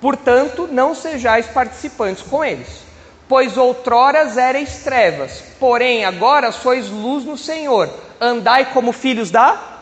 [0.00, 2.82] Portanto, não sejais participantes com eles,
[3.28, 7.88] pois outroras erais trevas, porém agora sois luz no Senhor.
[8.20, 9.80] Andai como filhos da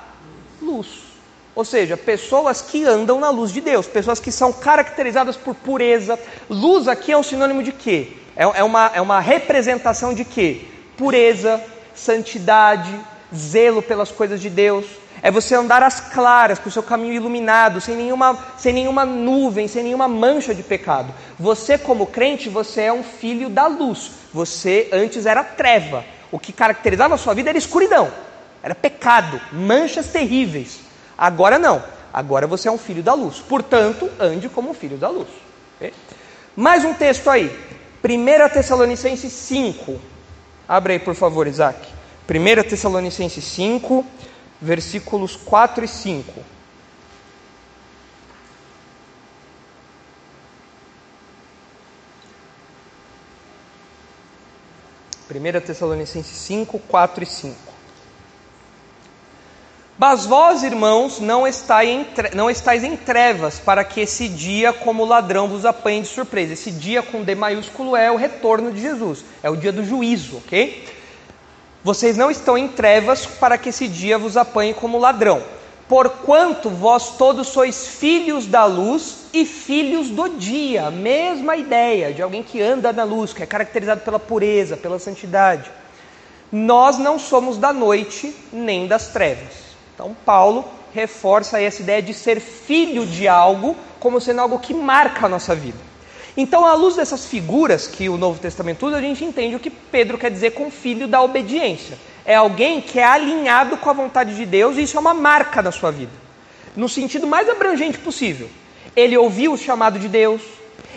[0.63, 1.07] luz.
[1.55, 6.19] Ou seja, pessoas que andam na luz de Deus, pessoas que são caracterizadas por pureza.
[6.51, 8.13] Luz aqui é um sinônimo de quê?
[8.37, 10.67] É, é, uma, é uma representação de quê?
[10.99, 11.63] Pureza,
[11.95, 12.95] santidade,
[13.35, 14.85] zelo pelas coisas de Deus.
[15.23, 19.67] É você andar às claras, com o seu caminho iluminado, sem nenhuma, sem nenhuma nuvem,
[19.67, 21.13] sem nenhuma mancha de pecado.
[21.39, 24.13] Você, como crente, você é um filho da luz.
[24.33, 26.05] Você antes era treva.
[26.31, 28.11] O que caracterizava a sua vida era escuridão,
[28.63, 30.81] era pecado, manchas terríveis.
[31.17, 31.83] Agora não.
[32.13, 33.39] Agora você é um filho da luz.
[33.39, 35.29] Portanto, ande como um filho da luz.
[35.77, 35.93] Okay?
[36.55, 37.55] Mais um texto aí.
[38.03, 40.01] 1 Tessalonicenses 5.
[40.69, 41.79] Abre aí, por favor, Isaac.
[42.29, 44.05] 1 Tessalonicenses 5,
[44.61, 46.57] versículos 4 e 5.
[55.29, 57.77] Primeira Tessalonicenses 5, 4 e 5.
[59.99, 61.89] Mas vós, irmãos, não estáis,
[62.85, 66.53] em, trevas, para que esse dia, como ladrão, vos apanhe de surpresa.
[66.53, 70.37] Esse dia com D maiúsculo é o retorno de Jesus, é o dia do juízo,
[70.37, 70.96] ok?
[71.87, 75.41] Vocês não estão em trevas para que esse dia vos apanhe como ladrão.
[75.89, 80.91] Porquanto vós todos sois filhos da luz e filhos do dia.
[80.91, 85.71] Mesma ideia de alguém que anda na luz, que é caracterizado pela pureza, pela santidade.
[86.51, 89.55] Nós não somos da noite nem das trevas.
[89.95, 95.27] Então, Paulo reforça essa ideia de ser filho de algo como sendo algo que marca
[95.27, 95.86] a nossa vida.
[96.37, 99.71] Então, à luz dessas figuras que o Novo Testamento usa, a gente entende o que
[99.71, 101.99] Pedro quer dizer com filho da obediência.
[102.27, 105.63] É alguém que é alinhado com a vontade de Deus e isso é uma marca
[105.63, 106.13] da sua vida.
[106.77, 108.51] No sentido mais abrangente possível.
[108.95, 110.43] Ele ouviu o chamado de Deus,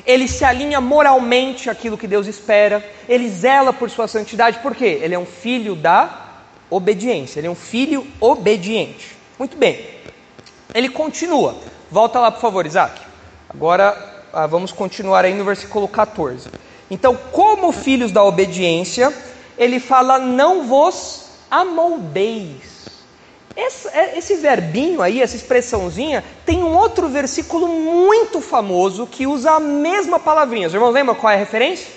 [0.05, 4.99] ele se alinha moralmente àquilo que Deus espera, ele zela por sua santidade, por quê?
[5.01, 6.27] Ele é um filho da
[6.69, 7.39] obediência.
[7.39, 9.15] Ele é um filho obediente.
[9.37, 9.85] Muito bem.
[10.73, 11.55] Ele continua.
[11.89, 13.01] Volta lá, por favor, Isaac.
[13.49, 16.49] Agora ah, vamos continuar aí no versículo 14.
[16.89, 19.13] Então, como filhos da obediência,
[19.57, 22.69] ele fala: não vos amoldeis.
[23.55, 29.51] Esse, é, esse verbinho aí, essa expressãozinha, tem um outro versículo muito famoso que usa
[29.51, 30.67] a mesma palavrinha.
[30.67, 31.87] Os irmãos lembram qual é a referência?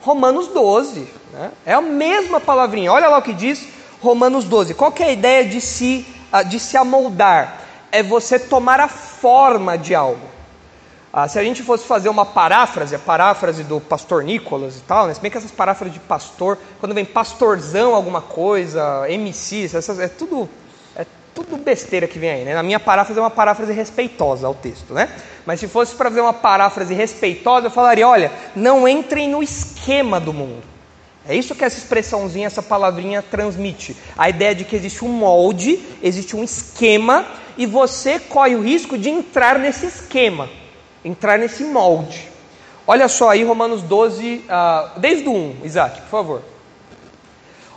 [0.00, 1.08] Romanos 12.
[1.32, 1.50] Né?
[1.64, 2.92] É a mesma palavrinha.
[2.92, 3.66] Olha lá o que diz
[4.00, 4.74] Romanos 12.
[4.74, 7.62] Qual que é a ideia de se, ah, de se amoldar?
[7.90, 10.35] É você tomar a forma de algo.
[11.18, 15.06] Ah, se a gente fosse fazer uma paráfrase, a paráfrase do pastor Nicolas e tal,
[15.06, 15.14] né?
[15.14, 20.08] se bem que essas paráfrases de pastor, quando vem pastorzão alguma coisa, MC, essas, é
[20.08, 20.46] tudo
[21.34, 22.54] tudo besteira que vem aí, né?
[22.54, 25.10] Na minha paráfrase é uma paráfrase respeitosa ao texto, né?
[25.44, 30.18] Mas se fosse para ver uma paráfrase respeitosa, eu falaria: olha, não entrem no esquema
[30.18, 30.62] do mundo.
[31.28, 33.96] É isso que essa expressãozinha, essa palavrinha transmite.
[34.16, 37.26] A ideia de que existe um molde, existe um esquema,
[37.58, 40.48] e você corre o risco de entrar nesse esquema,
[41.06, 42.28] entrar nesse molde.
[42.86, 46.42] Olha só aí, Romanos 12, uh, desde o 1, Isaac, por favor.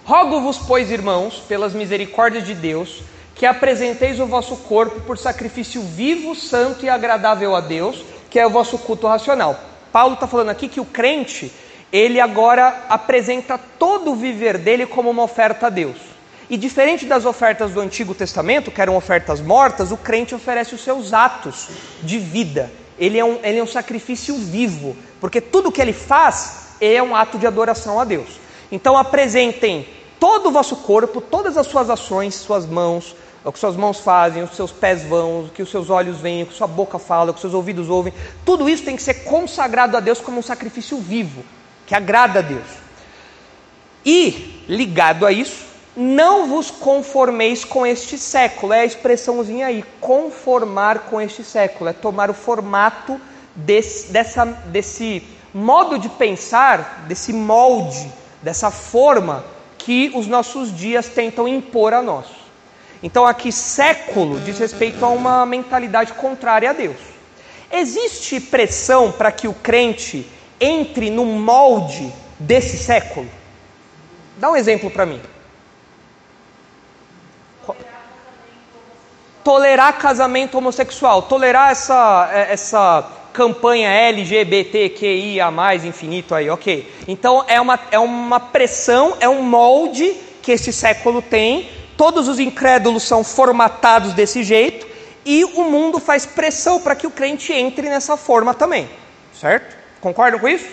[0.03, 3.03] Rogo-vos, pois, irmãos, pelas misericórdias de Deus,
[3.35, 8.45] que apresenteis o vosso corpo por sacrifício vivo, santo e agradável a Deus, que é
[8.45, 9.59] o vosso culto racional.
[9.91, 11.51] Paulo está falando aqui que o crente,
[11.91, 15.97] ele agora apresenta todo o viver dele como uma oferta a Deus.
[16.49, 20.83] E diferente das ofertas do Antigo Testamento, que eram ofertas mortas, o crente oferece os
[20.83, 21.69] seus atos
[22.01, 22.71] de vida.
[22.99, 27.15] Ele é um, ele é um sacrifício vivo, porque tudo que ele faz é um
[27.15, 28.39] ato de adoração a Deus.
[28.71, 29.87] Então apresentem
[30.19, 34.43] todo o vosso corpo, todas as suas ações, suas mãos, o que suas mãos fazem,
[34.43, 37.31] os seus pés vão, o que os seus olhos veem, o que sua boca fala,
[37.31, 38.13] o que seus ouvidos ouvem,
[38.45, 41.43] tudo isso tem que ser consagrado a Deus como um sacrifício vivo,
[41.87, 42.67] que agrada a Deus.
[44.05, 45.68] E, ligado a isso,
[45.99, 51.93] não vos conformeis com este século, é a expressãozinha aí, conformar com este século, é
[51.93, 53.19] tomar o formato
[53.53, 55.21] desse, dessa, desse
[55.53, 58.09] modo de pensar, desse molde,
[58.41, 59.43] dessa forma
[59.77, 62.27] que os nossos dias tentam impor a nós.
[63.03, 66.97] Então, aqui, século diz respeito a uma mentalidade contrária a Deus.
[67.69, 70.25] Existe pressão para que o crente
[70.61, 72.09] entre no molde
[72.39, 73.27] desse século?
[74.37, 75.19] Dá um exemplo para mim.
[79.49, 85.47] Tolerar casamento homossexual, tolerar essa, é, essa campanha LGBTQIA,
[85.83, 86.87] infinito aí, ok.
[87.07, 92.39] Então é uma, é uma pressão, é um molde que esse século tem, todos os
[92.39, 94.85] incrédulos são formatados desse jeito,
[95.25, 98.87] e o mundo faz pressão para que o crente entre nessa forma também,
[99.33, 99.75] certo?
[99.99, 100.69] Concordam com isso?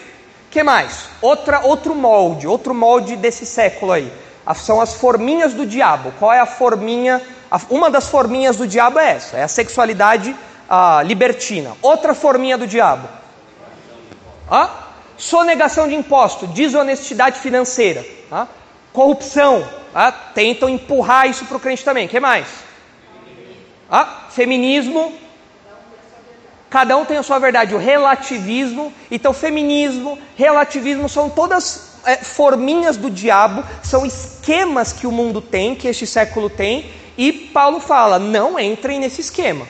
[0.51, 1.09] que mais?
[1.23, 4.13] Outra, outro molde, outro molde desse século aí.
[4.55, 6.13] São as forminhas do diabo.
[6.19, 7.23] Qual é a forminha
[7.71, 10.35] uma das forminhas do diabo é essa, é a sexualidade
[10.69, 11.77] ah, libertina.
[11.83, 13.09] Outra forminha do diabo.
[14.51, 14.89] Ah?
[15.17, 18.47] Sonegação de imposto, desonestidade financeira, ah?
[18.93, 19.67] corrupção.
[19.95, 20.13] Ah?
[20.13, 22.07] Tentam empurrar isso para o crente também.
[22.07, 22.47] O que mais?
[23.91, 24.27] Ah?
[24.31, 25.13] Feminismo.
[26.69, 27.75] Cada um tem a sua verdade.
[27.75, 28.93] O relativismo.
[29.11, 35.75] Então, feminismo, relativismo são todas é, forminhas do diabo, são esquemas que o mundo tem,
[35.75, 39.67] que este século tem, e Paulo fala: não entrem nesse esquema.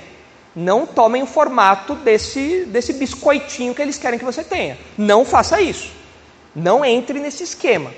[0.54, 4.78] Não tomem o formato desse, desse biscoitinho que eles querem que você tenha.
[4.96, 5.92] Não faça isso.
[6.54, 7.92] Não entre nesse esquema.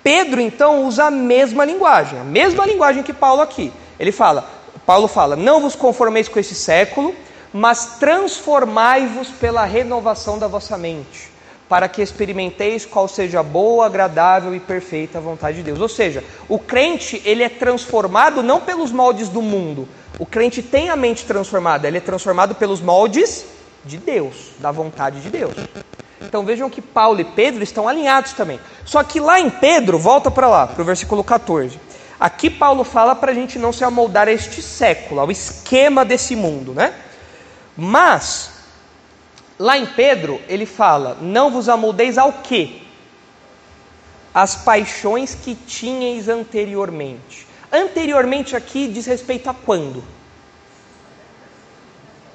[0.00, 3.72] Pedro então usa a mesma linguagem, a mesma linguagem que Paulo aqui.
[3.98, 4.48] Ele fala,
[4.86, 7.14] Paulo fala: "Não vos conformeis com esse século,
[7.52, 11.30] mas transformai-vos pela renovação da vossa mente,
[11.74, 15.80] para que experimenteis qual seja a boa, agradável e perfeita vontade de Deus.
[15.80, 19.88] Ou seja, o crente ele é transformado não pelos moldes do mundo.
[20.16, 23.44] O crente tem a mente transformada, ele é transformado pelos moldes
[23.84, 25.52] de Deus, da vontade de Deus.
[26.22, 28.60] Então vejam que Paulo e Pedro estão alinhados também.
[28.84, 31.80] Só que lá em Pedro, volta para lá, para o versículo 14.
[32.20, 36.36] Aqui Paulo fala para a gente não se amoldar a este século, ao esquema desse
[36.36, 36.94] mundo, né?
[37.76, 38.53] Mas
[39.58, 42.80] Lá em Pedro, ele fala: Não vos amoldeis ao quê?
[44.32, 47.46] As paixões que tinhais anteriormente.
[47.72, 50.02] Anteriormente aqui diz respeito a quando?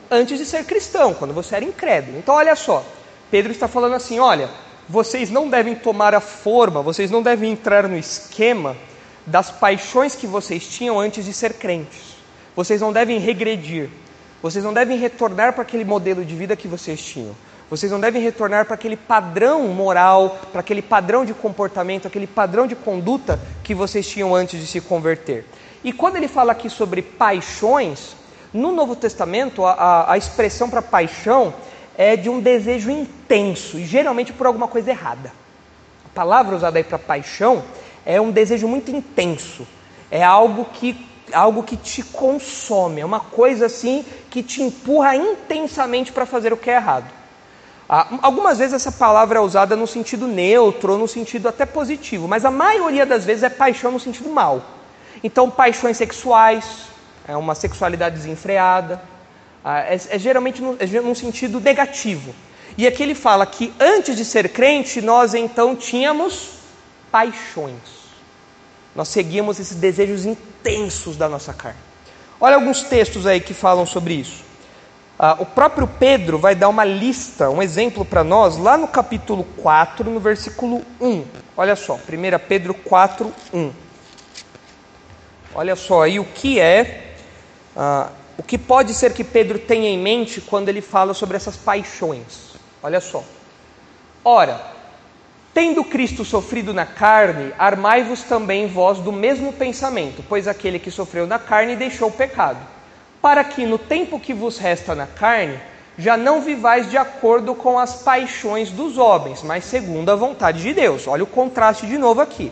[0.10, 2.17] Antes de ser cristão, quando você era incrédulo.
[2.17, 2.84] Então olha só,
[3.29, 4.49] Pedro está falando assim: olha,
[4.88, 8.75] vocês não devem tomar a forma, vocês não devem entrar no esquema
[9.25, 12.15] das paixões que vocês tinham antes de ser crentes.
[12.55, 13.89] Vocês não devem regredir.
[14.41, 17.36] Vocês não devem retornar para aquele modelo de vida que vocês tinham.
[17.69, 22.65] Vocês não devem retornar para aquele padrão moral, para aquele padrão de comportamento, aquele padrão
[22.65, 25.45] de conduta que vocês tinham antes de se converter.
[25.84, 28.15] E quando ele fala aqui sobre paixões,
[28.54, 31.54] no Novo Testamento a, a, a expressão para paixão
[31.97, 35.32] é de um desejo intenso e geralmente por alguma coisa errada.
[36.06, 37.63] A palavra usada aí para paixão
[38.06, 39.67] é um desejo muito intenso.
[40.10, 46.12] É algo que algo que te consome, é uma coisa assim que te empurra intensamente
[46.12, 47.12] para fazer o que é errado.
[48.22, 52.46] Algumas vezes essa palavra é usada no sentido neutro ou no sentido até positivo, mas
[52.46, 54.62] a maioria das vezes é paixão no sentido mal.
[55.24, 56.84] Então, paixões sexuais,
[57.28, 59.02] é uma sexualidade desenfreada,
[59.65, 62.34] é, é, geralmente no, é num sentido negativo.
[62.77, 66.60] E aqui ele fala que antes de ser crente, nós então tínhamos
[67.12, 67.98] paixões.
[69.00, 71.79] Nós seguíamos esses desejos intensos da nossa carne.
[72.37, 74.43] Olha alguns textos aí que falam sobre isso.
[75.17, 79.45] Ah, o próprio Pedro vai dar uma lista, um exemplo para nós, lá no capítulo
[79.62, 81.23] 4, no versículo 1.
[81.56, 82.00] Olha só, 1
[82.45, 83.71] Pedro 4, 1.
[85.56, 87.15] Olha só aí o que é,
[87.77, 91.56] ah, o que pode ser que Pedro tenha em mente quando ele fala sobre essas
[91.56, 92.50] paixões.
[92.83, 93.23] Olha só.
[94.25, 94.69] Ora,
[95.54, 101.25] Tendo Cristo sofrido na carne, armai-vos também vós do mesmo pensamento, pois aquele que sofreu
[101.25, 102.60] na carne deixou o pecado,
[103.21, 105.60] para que no tempo que vos resta na carne,
[105.97, 110.73] já não vivais de acordo com as paixões dos homens, mas segundo a vontade de
[110.73, 111.06] Deus.
[111.08, 112.52] Olha o contraste de novo aqui.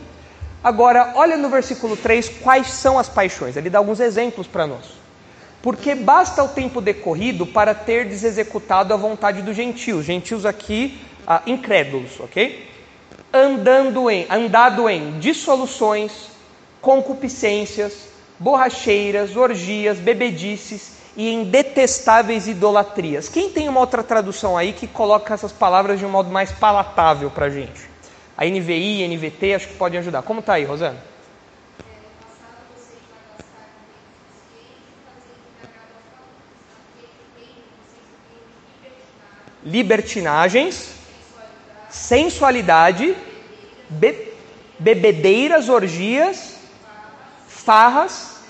[0.62, 3.56] Agora, olha no versículo 3 quais são as paixões.
[3.56, 4.98] Ele dá alguns exemplos para nós.
[5.62, 10.06] Porque basta o tempo decorrido para ter executado a vontade dos gentios.
[10.06, 12.67] Gentios aqui, ah, incrédulos, ok?
[13.34, 16.12] Andando em, andado em dissoluções,
[16.82, 18.08] concupiscências,
[18.40, 23.28] borracheiras, orgias, bebedices e em detestáveis idolatrias.
[23.28, 27.30] Quem tem uma outra tradução aí que coloca essas palavras de um modo mais palatável
[27.30, 27.90] para a gente?
[28.38, 30.22] A NVI, NVT, acho que pode ajudar.
[30.22, 30.98] Como está aí, Rosana?
[39.68, 40.92] libertinagens,
[41.98, 43.16] sensualidade,
[43.90, 44.28] be
[44.80, 46.56] bebedeiras, orgias,
[47.48, 48.42] farras,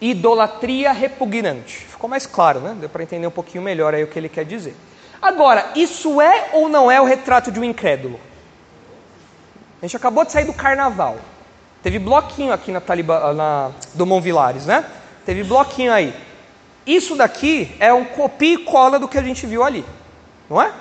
[0.00, 1.78] idolatria repugnante.
[1.78, 2.76] Ficou mais claro, né?
[2.78, 4.76] Deu para entender um pouquinho melhor aí o que ele quer dizer.
[5.20, 8.20] Agora, isso é ou não é o retrato de um incrédulo?
[9.82, 11.18] A gente acabou de sair do carnaval.
[11.82, 14.84] Teve bloquinho aqui na, Taliba, na do Vilares, né?
[15.26, 16.14] Teve bloquinho aí.
[16.86, 19.84] Isso daqui é um copia e cola do que a gente viu ali,
[20.48, 20.72] não é?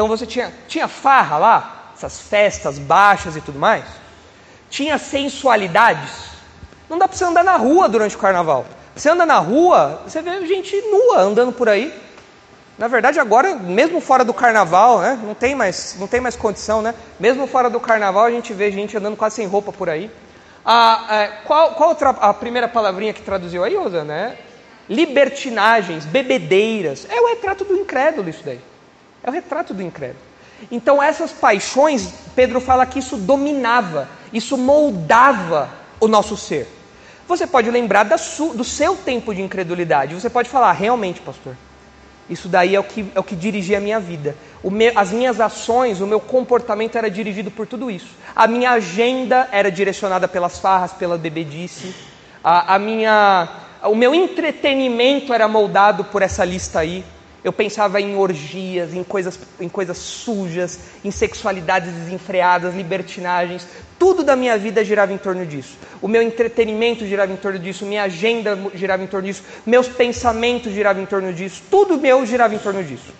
[0.00, 3.84] Então você tinha, tinha farra lá, essas festas baixas e tudo mais.
[4.70, 6.10] Tinha sensualidades.
[6.88, 8.64] Não dá para você andar na rua durante o carnaval.
[8.96, 11.92] Você anda na rua, você vê gente nua andando por aí.
[12.78, 16.80] Na verdade, agora, mesmo fora do carnaval, né, não, tem mais, não tem mais condição,
[16.80, 16.94] né?
[17.18, 20.10] Mesmo fora do carnaval, a gente vê gente andando quase sem roupa por aí.
[20.64, 24.14] Ah, é, qual, qual outra, a primeira palavrinha que traduziu aí, Rosana?
[24.14, 24.38] É
[24.88, 27.06] libertinagens, bebedeiras.
[27.08, 28.69] É o retrato do incrédulo isso daí.
[29.22, 30.20] É o retrato do incrédulo.
[30.70, 36.68] Então essas paixões, Pedro fala que isso dominava, isso moldava o nosso ser.
[37.26, 40.14] Você pode lembrar do seu tempo de incredulidade.
[40.14, 41.54] Você pode falar, realmente, pastor,
[42.28, 44.36] isso daí é o que, é o que dirigia a minha vida.
[44.96, 48.08] As minhas ações, o meu comportamento era dirigido por tudo isso.
[48.34, 51.94] A minha agenda era direcionada pelas farras, pela bebedice.
[52.42, 53.48] A, a minha
[53.82, 57.04] o meu entretenimento era moldado por essa lista aí.
[57.42, 63.66] Eu pensava em orgias, em coisas, em coisas sujas, em sexualidades desenfreadas, libertinagens.
[63.98, 65.78] Tudo da minha vida girava em torno disso.
[66.02, 70.72] O meu entretenimento girava em torno disso, minha agenda girava em torno disso, meus pensamentos
[70.72, 73.12] giravam em torno disso, tudo meu girava em torno disso.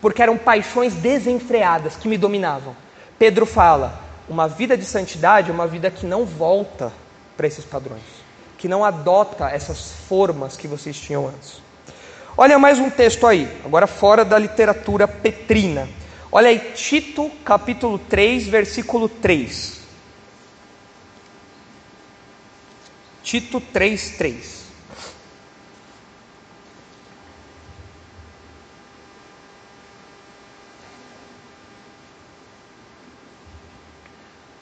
[0.00, 2.76] Porque eram paixões desenfreadas que me dominavam.
[3.18, 6.92] Pedro fala: uma vida de santidade é uma vida que não volta
[7.36, 8.22] para esses padrões
[8.62, 11.61] que não adota essas formas que vocês tinham antes.
[12.34, 15.86] Olha mais um texto aí, agora fora da literatura petrina.
[16.30, 19.82] Olha aí, Tito, capítulo 3, versículo 3.
[23.22, 24.62] Tito 3, 3.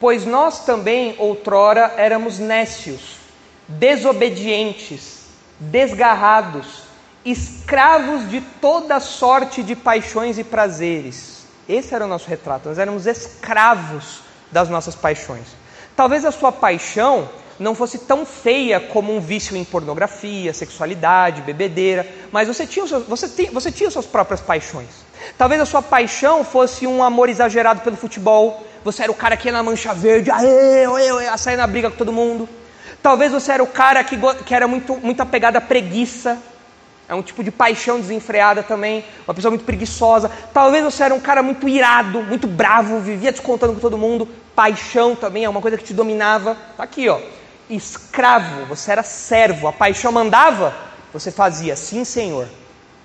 [0.01, 3.19] Pois nós também outrora éramos nécios
[3.69, 5.27] desobedientes,
[5.61, 6.90] desgarrados,
[7.25, 11.45] escravos de toda sorte de paixões e prazeres.
[11.69, 15.47] Esse era o nosso retrato, nós éramos escravos das nossas paixões.
[15.95, 22.07] Talvez a sua paixão não fosse tão feia como um vício em pornografia, sexualidade, bebedeira,
[22.33, 24.89] mas você tinha, você, tinha, você tinha suas próprias paixões.
[25.37, 29.49] Talvez a sua paixão fosse um amor exagerado pelo futebol, você era o cara que
[29.49, 32.49] ia na mancha verde, aê, aê, aê, a sair na briga com todo mundo.
[33.03, 36.39] Talvez você era o cara que, que era muito, muito apegado à preguiça.
[37.11, 40.31] É um tipo de paixão desenfreada também, uma pessoa muito preguiçosa.
[40.55, 44.29] Talvez você era um cara muito irado, muito bravo, vivia descontando com todo mundo.
[44.55, 46.57] Paixão também é uma coisa que te dominava.
[46.77, 47.21] Tá aqui, ó.
[47.69, 49.67] Escravo, você era servo.
[49.67, 50.73] A paixão mandava,
[51.13, 51.75] você fazia.
[51.75, 52.49] Sim, Senhor.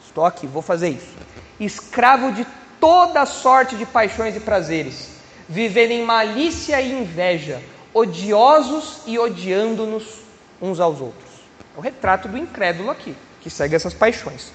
[0.05, 1.15] Estou aqui, vou fazer isso.
[1.59, 2.45] Escravo de
[2.79, 5.09] toda sorte de paixões e prazeres,
[5.49, 7.59] vivendo em malícia e inveja
[7.95, 10.19] odiosos e odiando-nos
[10.61, 11.31] uns aos outros.
[11.73, 13.15] É o retrato do incrédulo aqui,
[13.45, 14.51] que segue essas paixões.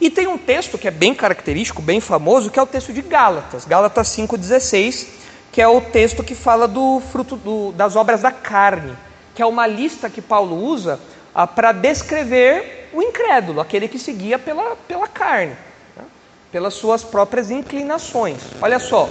[0.00, 3.02] E tem um texto que é bem característico, bem famoso, que é o texto de
[3.02, 5.08] Gálatas, Gálatas 5,16,
[5.52, 8.96] que é o texto que fala do fruto do, das obras da carne,
[9.34, 10.98] que é uma lista que Paulo usa
[11.34, 15.54] ah, para descrever o incrédulo, aquele que seguia pela, pela carne,
[15.94, 16.04] né?
[16.50, 18.40] pelas suas próprias inclinações.
[18.62, 19.06] Olha só,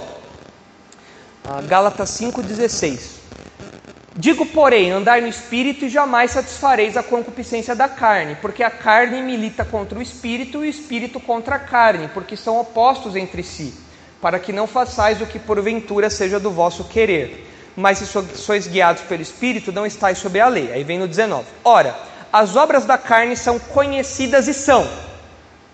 [1.44, 3.19] ah, Gálatas 5,16.
[4.16, 9.22] Digo, porém, andai no espírito e jamais satisfareis a concupiscência da carne, porque a carne
[9.22, 13.72] milita contra o espírito e o espírito contra a carne, porque são opostos entre si,
[14.20, 17.46] para que não façais o que porventura seja do vosso querer.
[17.76, 20.72] Mas se sois guiados pelo Espírito, não estáis sob a lei.
[20.72, 21.46] Aí vem no 19.
[21.64, 21.96] Ora,
[22.32, 24.86] as obras da carne são conhecidas e são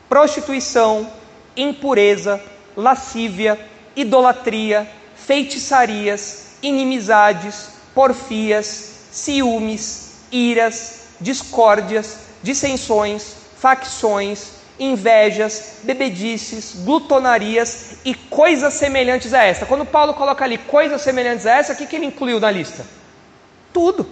[0.09, 1.11] prostituição,
[1.57, 2.41] impureza,
[2.77, 3.59] lascívia,
[3.97, 19.33] idolatria, feitiçarias, inimizades, porfias, ciúmes, iras, discórdias, dissensões, facções, invejas, bebedices, glutonarias e coisas semelhantes
[19.33, 19.65] a esta.
[19.65, 22.85] Quando Paulo coloca ali coisas semelhantes a essa, o que, que ele incluiu na lista?
[23.73, 24.07] Tudo.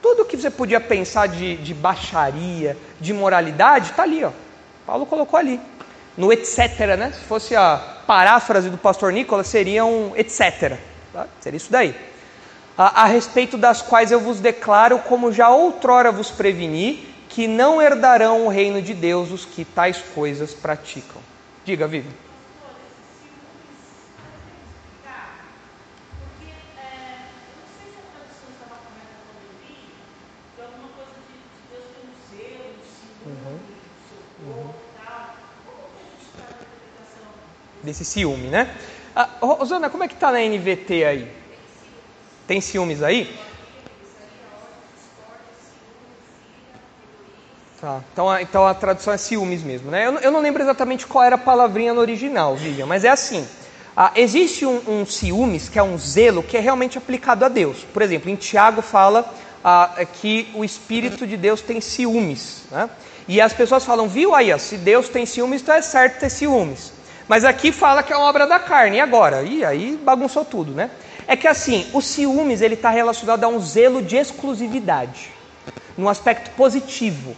[0.00, 4.22] Tudo que você podia pensar de, de baixaria, de moralidade, está ali.
[4.22, 4.30] Ó.
[4.86, 5.60] Paulo colocou ali.
[6.16, 7.10] No etc., né?
[7.12, 10.78] Se fosse a paráfrase do pastor Nicolas, seria um etc.
[11.12, 11.26] Tá?
[11.40, 12.09] Seria isso daí.
[12.82, 17.82] A, a respeito das quais eu vos declaro, como já outrora vos preveni, que não
[17.82, 21.20] herdarão o reino de Deus os que tais coisas praticam.
[21.62, 22.08] Diga, Vivi.
[37.82, 38.74] Desse ciúme, né?
[39.14, 41.39] Ah, Rosana, como é que está na NVT aí?
[42.50, 43.32] Tem ciúmes aí?
[47.80, 48.00] Tá.
[48.12, 50.08] Então, a, então a tradução é ciúmes mesmo, né?
[50.08, 53.46] Eu, eu, não lembro exatamente qual era a palavrinha no original, Vivian, mas é assim.
[53.96, 57.86] Ah, existe um, um, ciúmes, que é um zelo, que é realmente aplicado a Deus.
[57.94, 59.32] Por exemplo, em Tiago fala
[59.62, 62.64] ah, que o Espírito de Deus tem ciúmes.
[62.68, 62.90] Né?
[63.28, 66.92] E as pessoas falam, viu aí, se Deus tem ciúmes, então é certo ter ciúmes.
[67.28, 69.44] Mas aqui fala que é uma obra da carne, e agora?
[69.44, 70.90] E aí bagunçou tudo, né?
[71.30, 75.30] É que assim, o ciúmes ele está relacionado a um zelo de exclusividade,
[75.96, 77.36] num aspecto positivo.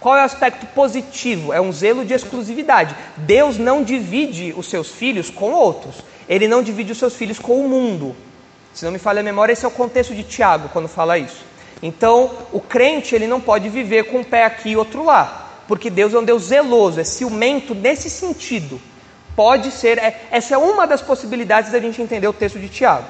[0.00, 1.52] Qual é o aspecto positivo?
[1.52, 2.96] É um zelo de exclusividade.
[3.18, 6.02] Deus não divide os seus filhos com outros.
[6.28, 8.16] Ele não divide os seus filhos com o mundo.
[8.74, 11.44] Se não me falha a memória, esse é o contexto de Tiago quando fala isso.
[11.80, 15.88] Então, o crente ele não pode viver com um pé aqui e outro lá, porque
[15.88, 18.80] Deus é um Deus zeloso, é ciumento nesse sentido.
[19.36, 23.06] Pode ser, é, essa é uma das possibilidades da gente entender o texto de Tiago.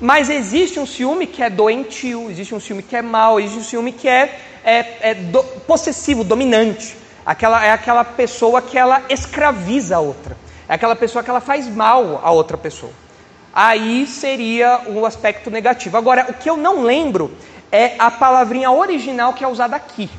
[0.00, 3.64] Mas existe um ciúme que é doentio, existe um ciúme que é mau, existe um
[3.64, 6.96] ciúme que é é, é do, possessivo, dominante.
[7.24, 10.36] Aquela, é aquela pessoa que ela escraviza a outra.
[10.68, 12.92] É aquela pessoa que ela faz mal a outra pessoa.
[13.52, 15.96] Aí seria o um aspecto negativo.
[15.96, 17.32] Agora, o que eu não lembro
[17.70, 20.10] é a palavrinha original que é usada aqui.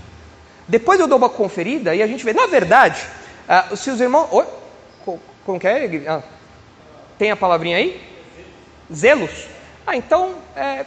[0.68, 2.34] Depois eu dou uma conferida e a gente vê.
[2.34, 3.02] Na verdade,
[3.72, 4.28] uh, se os irmãos.
[4.32, 4.59] Oi?
[5.50, 6.08] Como que é?
[6.08, 6.22] Ah,
[7.18, 8.00] tem a palavrinha aí?
[8.94, 9.48] Zelos?
[9.88, 10.36] Ah, então.
[10.56, 10.86] É,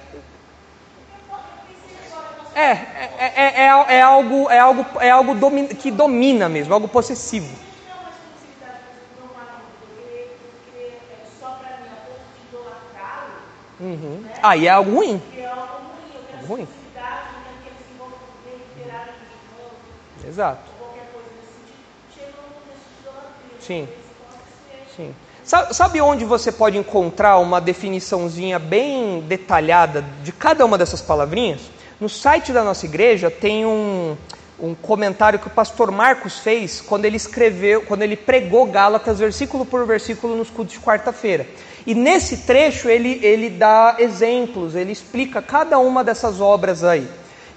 [2.54, 6.86] é, é, é, é, é algo, é algo, é algo domi que domina mesmo, algo
[6.86, 7.52] possessivo.
[13.80, 14.22] Uhum.
[14.40, 15.20] Aí ah, é algo ruim.
[16.34, 16.68] Algo ruim.
[20.24, 20.70] Exato.
[23.58, 24.01] Sim.
[24.96, 25.14] Sim.
[25.44, 31.60] Sabe onde você pode encontrar uma definiçãozinha bem detalhada de cada uma dessas palavrinhas?
[32.00, 34.16] No site da nossa igreja tem um,
[34.60, 39.66] um comentário que o pastor Marcos fez quando ele escreveu, quando ele pregou Gálatas versículo
[39.66, 41.46] por versículo nos cultos de quarta-feira.
[41.84, 47.08] E nesse trecho ele, ele dá exemplos, ele explica cada uma dessas obras aí.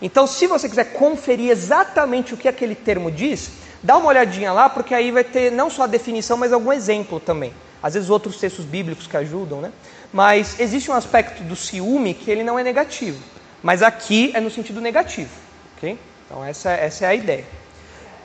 [0.01, 3.51] Então, se você quiser conferir exatamente o que aquele termo diz,
[3.86, 7.19] dá uma olhadinha lá, porque aí vai ter não só a definição, mas algum exemplo
[7.19, 7.53] também.
[7.83, 9.71] Às vezes outros textos bíblicos que ajudam, né?
[10.11, 13.21] Mas existe um aspecto do ciúme que ele não é negativo.
[13.61, 15.29] Mas aqui é no sentido negativo,
[15.77, 15.99] ok?
[16.25, 17.45] Então essa, essa é a ideia.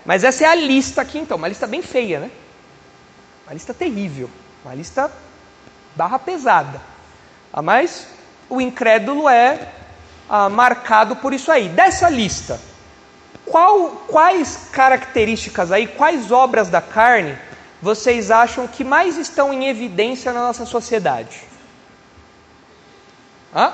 [0.04, 2.30] Mas essa é a lista aqui então, uma lista bem feia, né?
[3.46, 4.30] Uma lista terrível,
[4.64, 5.12] uma lista
[5.94, 6.80] barra pesada.
[7.52, 8.06] Ah, mas
[8.48, 9.68] o incrédulo é
[10.26, 11.68] ah, marcado por isso aí.
[11.68, 12.58] Dessa lista,
[13.46, 17.36] qual, quais características aí, quais obras da carne
[17.82, 21.42] vocês acham que mais estão em evidência na nossa sociedade?
[23.54, 23.72] Hã?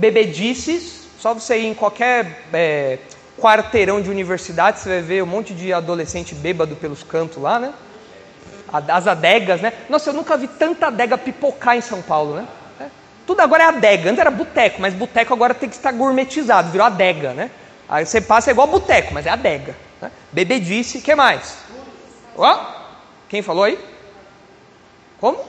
[0.00, 2.98] bebedices, só você ir em qualquer é,
[3.38, 7.74] quarteirão de universidade, você vai ver um monte de adolescente bêbado pelos cantos lá, né?
[8.88, 9.72] As adegas, né?
[9.88, 12.46] Nossa, eu nunca vi tanta adega pipocar em São Paulo, né?
[12.80, 12.86] É.
[13.26, 14.08] Tudo agora é adega.
[14.08, 17.50] Antes era boteco, mas boteco agora tem que estar gourmetizado, virou adega, né?
[17.90, 19.76] Aí você passa é igual boteco, mas é adega.
[20.00, 20.12] Né?
[20.30, 21.58] Bebedice, o que mais?
[22.36, 22.64] Ó,
[23.28, 23.76] quem falou aí?
[25.20, 25.44] Como?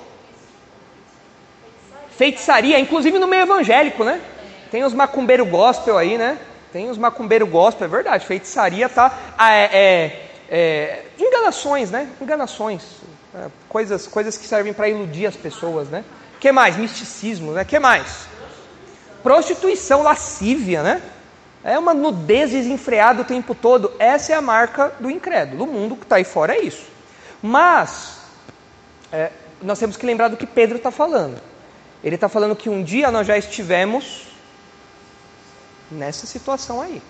[2.18, 4.20] Feitiçaria, inclusive no meio evangélico, né?
[4.72, 6.40] Tem os macumbeiro gospel aí, né?
[6.74, 8.26] Tem os macumbeiro gospel, é verdade.
[8.26, 9.16] Feitiçaria tá.
[9.38, 12.10] Ah, é, é, é, enganações, né?
[12.20, 12.84] Enganações.
[13.36, 16.04] É, coisas, coisas que servem para iludir as pessoas, né?
[16.40, 16.76] que mais?
[16.76, 17.64] Misticismo, né?
[17.64, 18.26] que mais?
[19.22, 21.02] Prostituição, lascívia, né?
[21.64, 23.92] É uma nudez desenfreada o tempo todo.
[24.00, 25.66] Essa é a marca do incrédulo.
[25.66, 26.86] O mundo que está aí fora é isso.
[27.42, 28.22] Mas,
[29.12, 29.32] é,
[29.62, 31.40] nós temos que lembrar do que Pedro está falando.
[32.04, 34.28] Ele está falando que um dia nós já estivemos
[35.92, 37.02] nessa situação aí.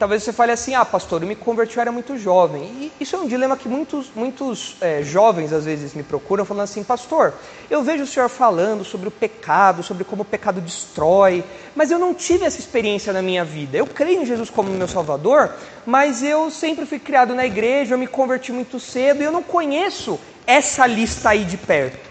[0.00, 2.62] Talvez você fale assim, ah, pastor, eu me converti, eu era muito jovem.
[2.62, 6.64] E isso é um dilema que muitos, muitos é, jovens às vezes me procuram, falando
[6.64, 7.34] assim, pastor,
[7.68, 11.44] eu vejo o senhor falando sobre o pecado, sobre como o pecado destrói,
[11.76, 13.76] mas eu não tive essa experiência na minha vida.
[13.76, 15.52] Eu creio em Jesus como meu Salvador,
[15.84, 19.42] mas eu sempre fui criado na igreja, eu me converti muito cedo e eu não
[19.42, 22.08] conheço essa lista aí de perto.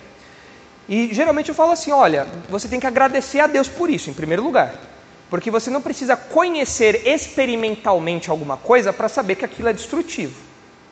[0.88, 4.14] E geralmente eu falo assim, olha, você tem que agradecer a Deus por isso, em
[4.14, 4.76] primeiro lugar.
[5.30, 10.36] Porque você não precisa conhecer experimentalmente alguma coisa para saber que aquilo é destrutivo.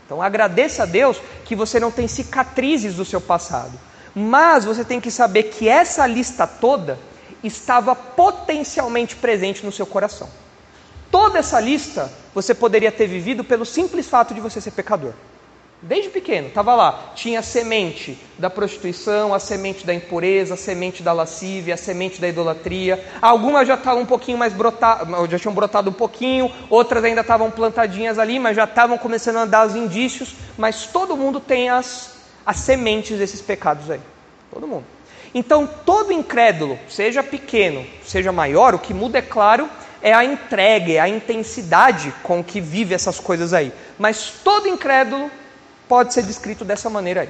[0.05, 3.77] Então agradeça a Deus que você não tem cicatrizes do seu passado.
[4.15, 6.97] Mas você tem que saber que essa lista toda
[7.43, 10.29] estava potencialmente presente no seu coração.
[11.11, 15.13] Toda essa lista você poderia ter vivido pelo simples fato de você ser pecador.
[15.79, 17.11] Desde pequeno, estava lá.
[17.13, 22.19] Tinha a semente da prostituição, a semente da impureza, a semente da lascívia, a semente
[22.19, 23.03] da idolatria.
[23.21, 27.51] Algumas já estavam um pouquinho mais brotadas, já tinham brotado um pouquinho, outras ainda estavam
[27.51, 30.33] plantadinhas ali, mas já estavam começando a dar os indícios.
[30.57, 34.01] Mas todo mundo tem as, as sementes desses pecados aí.
[34.51, 34.85] Todo mundo.
[35.31, 39.69] Então, todo incrédulo, seja pequeno, seja maior, o que muda, é claro,
[40.01, 43.71] é a entrega, é a intensidade com que vive essas coisas aí.
[43.99, 45.29] Mas todo incrédulo
[45.87, 47.29] pode ser descrito dessa maneira aí.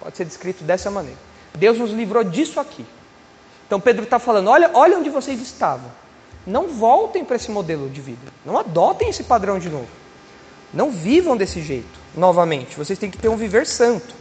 [0.00, 1.18] Pode ser descrito dessa maneira.
[1.54, 2.84] Deus nos livrou disso aqui.
[3.66, 5.90] Então Pedro está falando: olha, olha onde vocês estavam.
[6.46, 8.32] Não voltem para esse modelo de vida.
[8.44, 9.88] Não adotem esse padrão de novo.
[10.72, 12.76] Não vivam desse jeito novamente.
[12.76, 14.14] Vocês têm que ter um viver santo.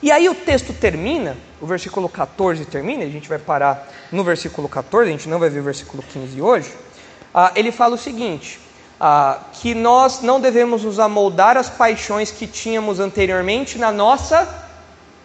[0.00, 4.68] E aí o texto termina, o versículo 14 termina, a gente vai parar no versículo
[4.68, 6.72] 14, a gente não vai ver o versículo 15 hoje.
[7.34, 8.60] Ah, ele fala o seguinte:
[9.00, 14.66] ah, que nós não devemos nos amoldar às paixões que tínhamos anteriormente na nossa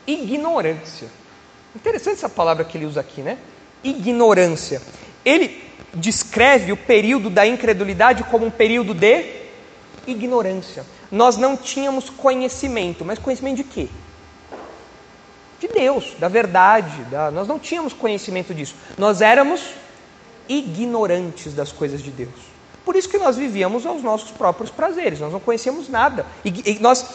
[0.06, 1.08] ignorância.
[1.76, 3.38] Interessante essa palavra que ele usa aqui, né?
[3.84, 4.82] Ignorância.
[5.26, 5.64] Ele
[5.94, 9.44] descreve o período da incredulidade como um período de
[10.06, 10.86] ignorância.
[11.12, 13.88] Nós não tínhamos conhecimento, mas conhecimento de quê?
[15.60, 17.04] De Deus, da verdade.
[17.06, 17.32] Da...
[17.32, 18.76] Nós não tínhamos conhecimento disso.
[18.98, 19.62] Nós éramos
[20.48, 22.53] ignorantes das coisas de Deus.
[22.86, 26.26] Por isso que nós vivíamos aos nossos próprios prazeres, nós não conhecíamos nada.
[26.44, 27.06] E, nós,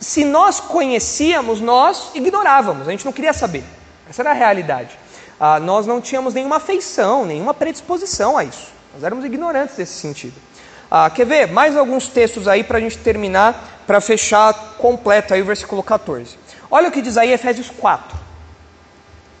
[0.00, 3.64] se nós conhecíamos, nós ignorávamos, a gente não queria saber.
[4.10, 4.98] Essa era a realidade.
[5.38, 8.72] Ah, nós não tínhamos nenhuma afeição, nenhuma predisposição a isso.
[8.92, 10.34] Nós éramos ignorantes desse sentido.
[10.90, 11.52] Ah, quer ver?
[11.52, 16.36] Mais alguns textos aí para a gente terminar, para fechar completo aí o versículo 14.
[16.70, 18.16] Olha o que diz aí Efésios 4.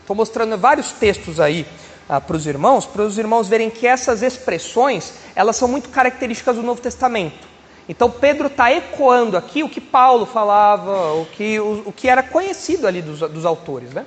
[0.00, 1.66] Estou mostrando vários textos aí
[2.08, 6.56] ah, para os irmãos, para os irmãos verem que essas expressões elas são muito características
[6.56, 7.54] do Novo Testamento.
[7.88, 12.22] Então Pedro está ecoando aqui o que Paulo falava, o que, o, o que era
[12.22, 13.90] conhecido ali dos, dos autores.
[13.92, 14.06] Né?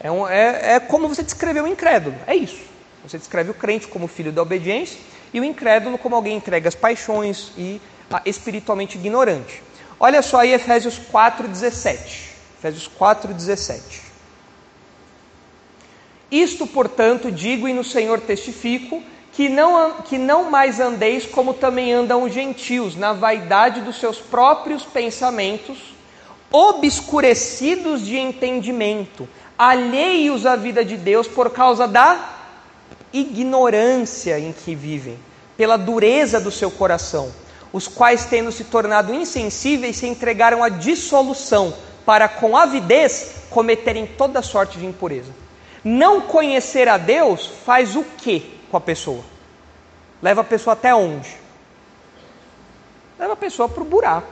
[0.00, 2.60] É, um, é, é como você descreveu o incrédulo, é isso.
[3.04, 4.98] Você descreve o crente como filho da obediência
[5.32, 7.80] e o incrédulo como alguém entregue às paixões e
[8.10, 9.62] ah, espiritualmente ignorante.
[9.98, 12.30] Olha só aí Efésios 4,17.
[12.58, 14.05] Efésios 4,17.
[16.30, 19.02] Isto, portanto, digo e no Senhor testifico,
[19.32, 24.18] que não, que não mais andeis como também andam os gentios, na vaidade dos seus
[24.18, 25.94] próprios pensamentos,
[26.50, 32.32] obscurecidos de entendimento, alheios à vida de Deus por causa da
[33.12, 35.18] ignorância em que vivem,
[35.56, 37.30] pela dureza do seu coração,
[37.72, 41.74] os quais, tendo se tornado insensíveis, se entregaram à dissolução,
[42.04, 45.45] para com avidez cometerem toda sorte de impureza.
[45.88, 49.22] Não conhecer a Deus faz o que com a pessoa?
[50.20, 51.30] Leva a pessoa até onde?
[53.16, 54.26] Leva a pessoa para o buraco.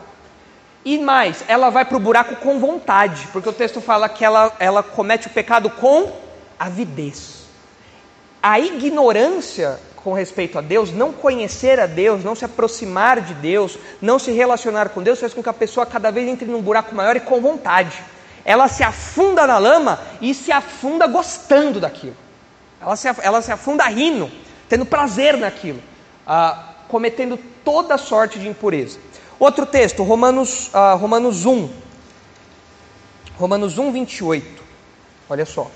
[0.85, 4.53] E mais, ela vai para o buraco com vontade, porque o texto fala que ela,
[4.59, 6.11] ela comete o pecado com
[6.59, 7.45] avidez.
[8.43, 13.79] A ignorância com respeito a Deus, não conhecer a Deus, não se aproximar de Deus,
[14.03, 16.97] não se relacionar com Deus, faz com que a pessoa cada vez entre num buraco
[16.97, 18.03] maior e com vontade
[18.45, 22.16] ela se afunda na lama e se afunda gostando daquilo.
[22.80, 24.30] Ela se, ela se afunda rindo,
[24.68, 25.82] tendo prazer naquilo,
[26.26, 28.99] ah, cometendo toda sorte de impureza.
[29.38, 31.70] Outro texto, Romanos, ah, Romanos 1.
[33.38, 34.62] Romanos 1, 28.
[35.28, 35.70] Olha só.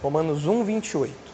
[0.00, 1.27] Romanos 1, 28.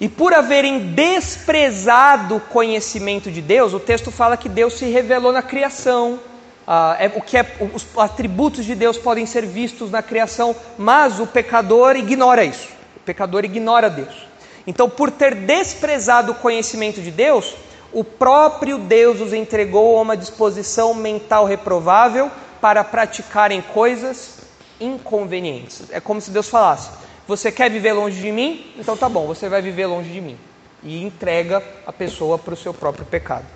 [0.00, 5.32] E por haverem desprezado o conhecimento de Deus, o texto fala que Deus se revelou
[5.32, 6.18] na criação.
[6.66, 11.20] Ah, é, o que é, os atributos de Deus podem ser vistos na criação, mas
[11.20, 12.68] o pecador ignora isso.
[12.96, 14.26] O pecador ignora Deus.
[14.66, 17.54] Então, por ter desprezado o conhecimento de Deus,
[17.92, 22.30] o próprio Deus os entregou a uma disposição mental reprovável
[22.60, 24.38] para praticarem coisas
[24.80, 25.82] inconvenientes.
[25.90, 26.90] É como se Deus falasse:
[27.26, 28.72] Você quer viver longe de mim?
[28.78, 30.38] Então tá bom, você vai viver longe de mim.
[30.82, 33.46] E entrega a pessoa para o seu próprio pecado.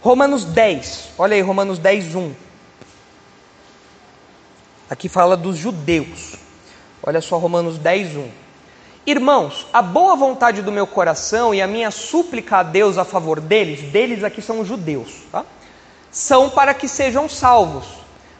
[0.00, 2.34] Romanos 10, olha aí, Romanos 10, 1.
[4.88, 6.36] Aqui fala dos judeus.
[7.02, 8.28] Olha só, Romanos 10, 1.
[9.06, 13.40] Irmãos, a boa vontade do meu coração e a minha súplica a Deus a favor
[13.40, 15.44] deles, deles aqui são os judeus, tá?
[16.10, 17.86] são para que sejam salvos,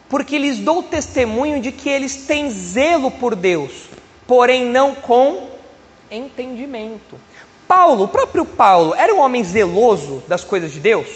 [0.09, 3.88] porque lhes dou testemunho de que eles têm zelo por Deus,
[4.29, 5.49] porém não com
[6.11, 7.19] entendimento.
[7.67, 11.09] Paulo, o próprio Paulo, era um homem zeloso das coisas de Deus?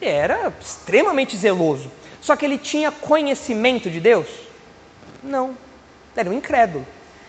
[0.00, 1.90] Era extremamente zeloso.
[2.20, 4.26] Só que ele tinha conhecimento de Deus?
[5.22, 5.56] Não.
[6.16, 6.86] Era um incrédulo.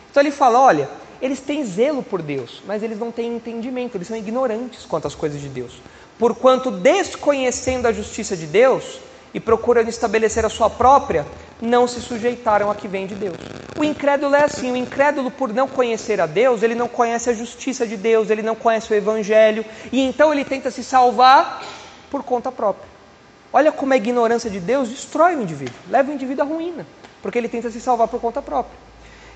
[0.10, 0.90] Então ele fala: olha,
[1.22, 5.16] eles têm zelo por Deus, mas eles não têm entendimento, eles são ignorantes quanto às
[5.16, 5.82] coisas de Deus.
[6.18, 9.00] Porquanto, desconhecendo a justiça de Deus
[9.36, 11.28] e procurando estabelecer a sua própria,
[11.62, 13.36] não se sujeitaram a que vem de Deus.
[13.78, 17.34] O incrédulo é assim: o incrédulo, por não conhecer a Deus, ele não conhece a
[17.34, 21.62] justiça de Deus, ele não conhece o Evangelho, e então ele tenta se salvar
[22.10, 22.88] por conta própria.
[23.52, 26.88] Olha como a ignorância de Deus destrói o indivíduo, leva o indivíduo à ruína,
[27.22, 28.78] porque ele tenta se salvar por conta própria.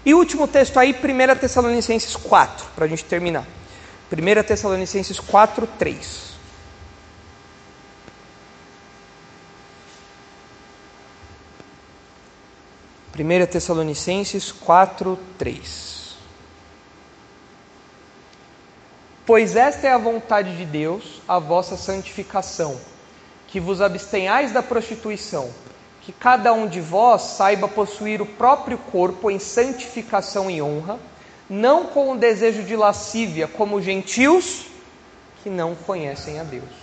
[0.05, 3.45] E último texto aí, 1 Tessalonicenses 4, para a gente terminar.
[4.09, 6.28] 1 Tessalonicenses 4, 3.
[13.11, 16.15] Primeira Tessalonicenses 4, 3.
[19.25, 22.79] Pois esta é a vontade de Deus, a vossa santificação,
[23.47, 25.49] que vos abstenhais da prostituição
[26.09, 30.99] que cada um de vós saiba possuir o próprio corpo em santificação e honra,
[31.47, 34.65] não com o desejo de lascívia, como gentios
[35.43, 36.78] que não conhecem a Deus.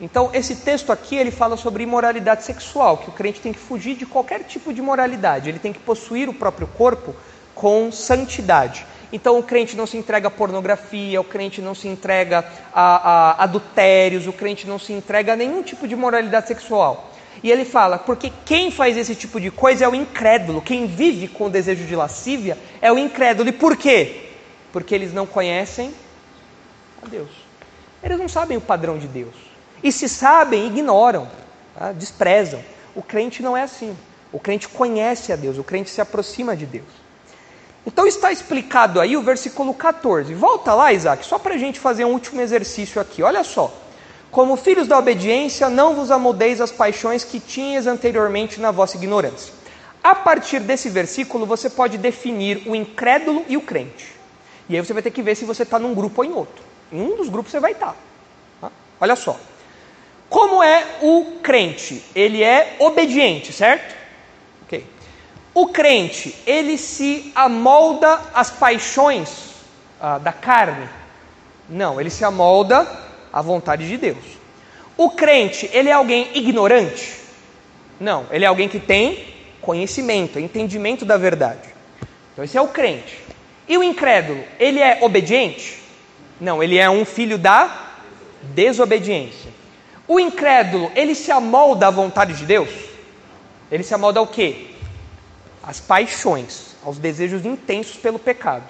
[0.00, 3.94] Então, esse texto aqui ele fala sobre imoralidade sexual, que o crente tem que fugir
[3.94, 7.14] de qualquer tipo de moralidade, ele tem que possuir o próprio corpo
[7.54, 8.84] com santidade.
[9.12, 13.44] Então, o crente não se entrega a pornografia, o crente não se entrega a, a
[13.44, 17.12] adultérios, o crente não se entrega a nenhum tipo de moralidade sexual.
[17.40, 21.28] E ele fala: porque quem faz esse tipo de coisa é o incrédulo, quem vive
[21.28, 23.48] com o desejo de lascívia é o incrédulo.
[23.48, 24.30] E por quê?
[24.72, 25.94] Porque eles não conhecem
[27.00, 27.30] a Deus.
[28.02, 29.53] Eles não sabem o padrão de Deus.
[29.84, 31.28] E se sabem, ignoram,
[31.78, 31.92] tá?
[31.92, 32.64] desprezam.
[32.94, 33.94] O crente não é assim.
[34.32, 36.88] O crente conhece a Deus, o crente se aproxima de Deus.
[37.86, 40.32] Então está explicado aí o versículo 14.
[40.32, 43.22] Volta lá, Isaac, só para a gente fazer um último exercício aqui.
[43.22, 43.72] Olha só.
[44.30, 49.52] Como filhos da obediência, não vos amoldeis as paixões que tinhas anteriormente na vossa ignorância.
[50.02, 54.12] A partir desse versículo, você pode definir o incrédulo e o crente.
[54.66, 56.64] E aí você vai ter que ver se você está num grupo ou em outro.
[56.90, 57.94] Em um dos grupos você vai estar.
[58.60, 58.72] Tá?
[58.98, 59.38] Olha só.
[60.34, 62.02] Como é o crente?
[62.12, 63.94] Ele é obediente, certo?
[64.64, 64.84] Ok.
[65.54, 69.54] O crente, ele se amolda às paixões
[70.00, 70.88] ah, da carne?
[71.68, 72.84] Não, ele se amolda
[73.32, 74.24] a vontade de Deus.
[74.96, 77.14] O crente, ele é alguém ignorante?
[78.00, 81.68] Não, ele é alguém que tem conhecimento, entendimento da verdade.
[82.32, 83.20] Então esse é o crente.
[83.68, 85.80] E o incrédulo, ele é obediente?
[86.40, 87.92] Não, ele é um filho da
[88.42, 89.54] desobediência.
[90.06, 92.68] O incrédulo, ele se amolda à vontade de Deus?
[93.70, 94.70] Ele se amolda ao quê?
[95.62, 98.64] Às paixões, aos desejos intensos pelo pecado.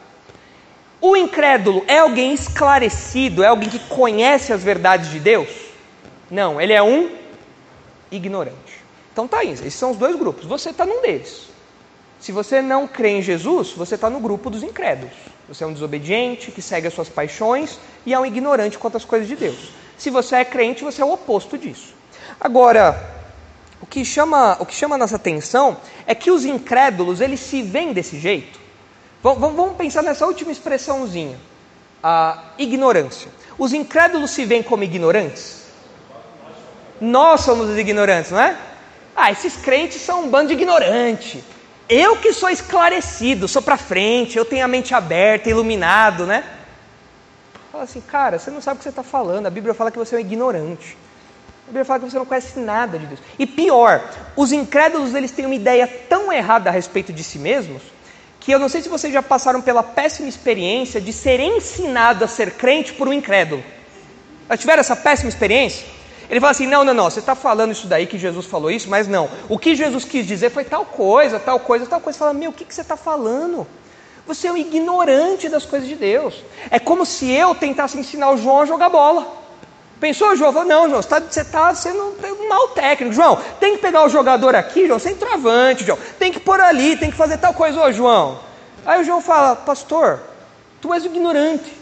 [1.01, 5.49] O incrédulo é alguém esclarecido, é alguém que conhece as verdades de Deus?
[6.31, 7.11] Não, ele é um
[8.11, 8.83] ignorante.
[9.13, 10.47] Então tá aí, esses são os dois grupos.
[10.47, 11.49] Você está num deles.
[12.21, 15.13] Se você não crê em Jesus, você está no grupo dos incrédulos.
[15.47, 19.05] Você é um desobediente que segue as suas paixões e é um ignorante quanto às
[19.05, 19.73] coisas de Deus.
[20.05, 21.95] Se você é crente, você é o oposto disso.
[22.39, 23.03] Agora,
[23.81, 27.93] o que chama, o que chama nossa atenção é que os incrédulos, eles se veem
[27.93, 28.65] desse jeito
[29.25, 31.39] Vamos pensar nessa última expressãozinha,
[32.03, 33.31] a ignorância.
[33.57, 35.63] Os incrédulos se veem como ignorantes?
[37.01, 38.55] Nós somos os ignorantes, não é?
[39.17, 41.43] Ah, esses crentes são um bando de ignorante.
[41.89, 46.45] Eu que sou esclarecido, sou para frente, eu tenho a mente aberta, iluminado, né?
[47.75, 49.47] Fala assim, cara, você não sabe o que você está falando.
[49.47, 50.97] A Bíblia fala que você é um ignorante.
[51.65, 53.19] A Bíblia fala que você não conhece nada de Deus.
[53.37, 54.01] E pior,
[54.37, 57.83] os incrédulos eles têm uma ideia tão errada a respeito de si mesmos
[58.39, 62.29] que eu não sei se vocês já passaram pela péssima experiência de ser ensinado a
[62.29, 63.65] ser crente por um incrédulo.
[64.49, 65.85] Já tiveram essa péssima experiência?
[66.31, 68.89] Ele fala assim: não, não, não, você está falando isso daí que Jesus falou isso,
[68.89, 69.29] mas não.
[69.49, 72.17] O que Jesus quis dizer foi tal coisa, tal coisa, tal coisa.
[72.17, 73.67] Você fala, meu, o que, que você está falando?
[74.27, 76.43] Você é um ignorante das coisas de Deus.
[76.71, 79.45] É como se eu tentasse ensinar o João a jogar bola.
[80.01, 80.53] Pensou, João?
[80.53, 83.15] Falou, não, João, você está tá sendo um mau técnico.
[83.15, 85.99] João, tem que pegar o jogador aqui, João, sem travante, João.
[86.19, 88.41] Tem que pôr ali, tem que fazer tal coisa, ô João.
[88.85, 90.21] Aí o João fala, pastor,
[90.81, 91.73] tu és ignorante.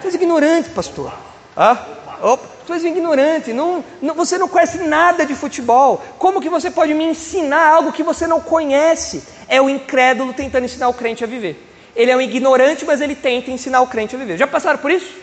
[0.00, 1.12] Tu és ignorante, pastor.
[1.56, 1.78] Ah,
[2.22, 3.54] opa, tu és ignorante.
[3.54, 6.04] Não, não, você não conhece nada de futebol.
[6.18, 9.22] Como que você pode me ensinar algo que você não conhece?
[9.48, 11.56] É o incrédulo tentando ensinar o crente a viver.
[11.96, 14.36] Ele é um ignorante, mas ele tenta ensinar o crente a viver.
[14.36, 15.16] Já passaram por isso?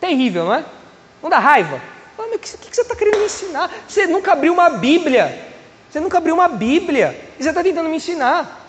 [0.00, 0.64] Terrível, não é?
[1.20, 1.82] Não dá raiva?
[2.16, 3.68] o que, que, você está querendo me ensinar?
[3.86, 5.36] Você nunca abriu uma Bíblia.
[5.90, 7.18] Você nunca abriu uma Bíblia.
[7.38, 8.60] E você está tentando me ensinar.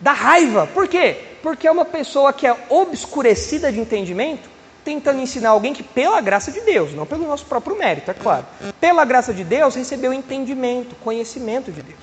[0.00, 0.66] Dá raiva.
[0.74, 1.16] Por quê?
[1.40, 4.50] Porque é uma pessoa que é obscurecida de entendimento,
[4.88, 8.46] tentando ensinar alguém que, pela graça de Deus, não pelo nosso próprio mérito, é claro,
[8.80, 12.00] pela graça de Deus, recebeu entendimento, conhecimento de Deus.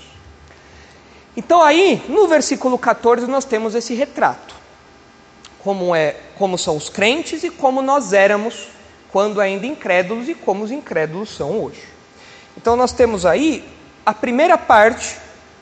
[1.36, 4.54] Então aí, no versículo 14, nós temos esse retrato.
[5.64, 8.68] Como, é, como são os crentes e como nós éramos
[9.12, 11.82] quando ainda incrédulos e como os incrédulos são hoje.
[12.56, 13.68] Então nós temos aí
[14.06, 15.18] a primeira parte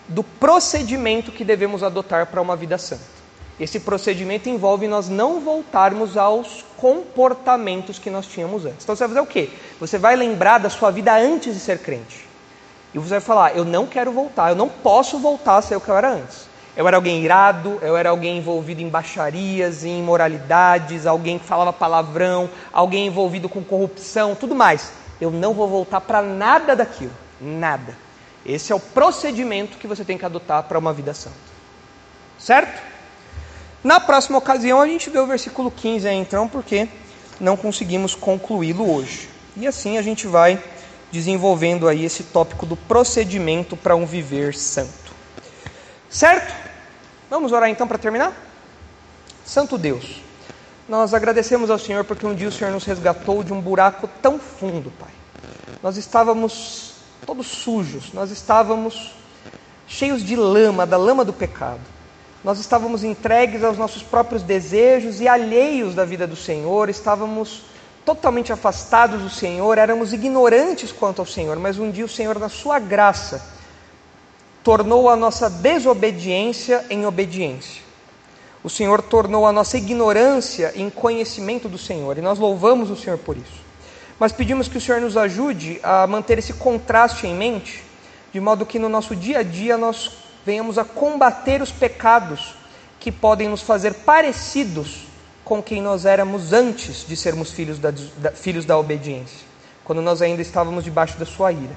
[0.09, 3.12] do procedimento que devemos adotar para uma vida santa.
[3.59, 8.83] Esse procedimento envolve nós não voltarmos aos comportamentos que nós tínhamos antes.
[8.83, 9.49] Então você vai fazer o quê?
[9.79, 12.25] Você vai lembrar da sua vida antes de ser crente.
[12.93, 15.81] E você vai falar: Eu não quero voltar, eu não posso voltar a ser o
[15.81, 16.47] que eu era antes.
[16.75, 21.71] Eu era alguém irado, eu era alguém envolvido em baixarias, em imoralidades, alguém que falava
[21.71, 24.91] palavrão, alguém envolvido com corrupção, tudo mais.
[25.21, 27.95] Eu não vou voltar para nada daquilo, nada.
[28.43, 31.35] Esse é o procedimento que você tem que adotar para uma vida santa.
[32.39, 32.92] Certo?
[33.83, 36.87] Na próxima ocasião a gente vê o versículo 15 aí, então, porque
[37.39, 39.29] não conseguimos concluí-lo hoje.
[39.57, 40.61] E assim a gente vai
[41.11, 45.13] desenvolvendo aí esse tópico do procedimento para um viver santo.
[46.09, 46.53] Certo?
[47.29, 48.33] Vamos orar então para terminar?
[49.43, 50.21] Santo Deus,
[50.87, 54.39] nós agradecemos ao Senhor porque um dia o Senhor nos resgatou de um buraco tão
[54.39, 55.11] fundo, Pai.
[55.83, 56.93] Nós estávamos
[57.25, 59.13] todos sujos, nós estávamos
[59.87, 61.81] cheios de lama, da lama do pecado.
[62.43, 67.61] Nós estávamos entregues aos nossos próprios desejos e alheios da vida do Senhor, estávamos
[68.03, 72.49] totalmente afastados do Senhor, éramos ignorantes quanto ao Senhor, mas um dia o Senhor, na
[72.49, 73.41] sua graça,
[74.61, 77.81] tornou a nossa desobediência em obediência.
[78.61, 83.17] O Senhor tornou a nossa ignorância em conhecimento do Senhor, e nós louvamos o Senhor
[83.19, 83.63] por isso.
[84.19, 87.85] Mas pedimos que o Senhor nos ajude a manter esse contraste em mente,
[88.33, 92.55] de modo que no nosso dia a dia nós venhamos a combater os pecados
[92.99, 95.05] que podem nos fazer parecidos
[95.43, 99.39] com quem nós éramos antes de sermos filhos da, da, filhos da obediência,
[99.83, 101.75] quando nós ainda estávamos debaixo da sua ira.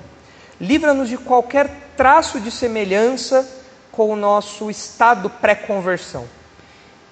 [0.61, 3.47] Livra-nos de qualquer traço de semelhança
[3.91, 6.25] com o nosso estado pré-conversão.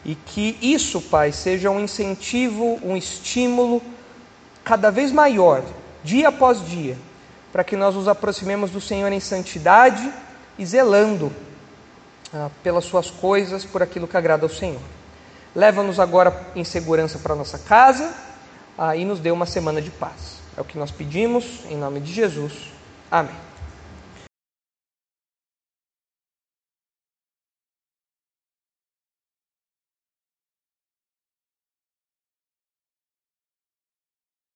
[0.04, 3.82] E que isso, Pai, seja um incentivo, um estímulo
[4.62, 5.62] cada vez maior,
[6.02, 6.96] dia após dia,
[7.52, 10.10] para que nós nos aproximemos do Senhor em santidade
[10.58, 11.32] e zelando
[12.32, 14.80] ah, pelas Suas coisas, por aquilo que agrada ao Senhor.
[15.54, 18.14] Leva-nos agora em segurança para nossa casa
[18.76, 20.40] ah, e nos dê uma semana de paz.
[20.56, 22.72] É o que nós pedimos, em nome de Jesus.
[23.10, 23.53] Amém.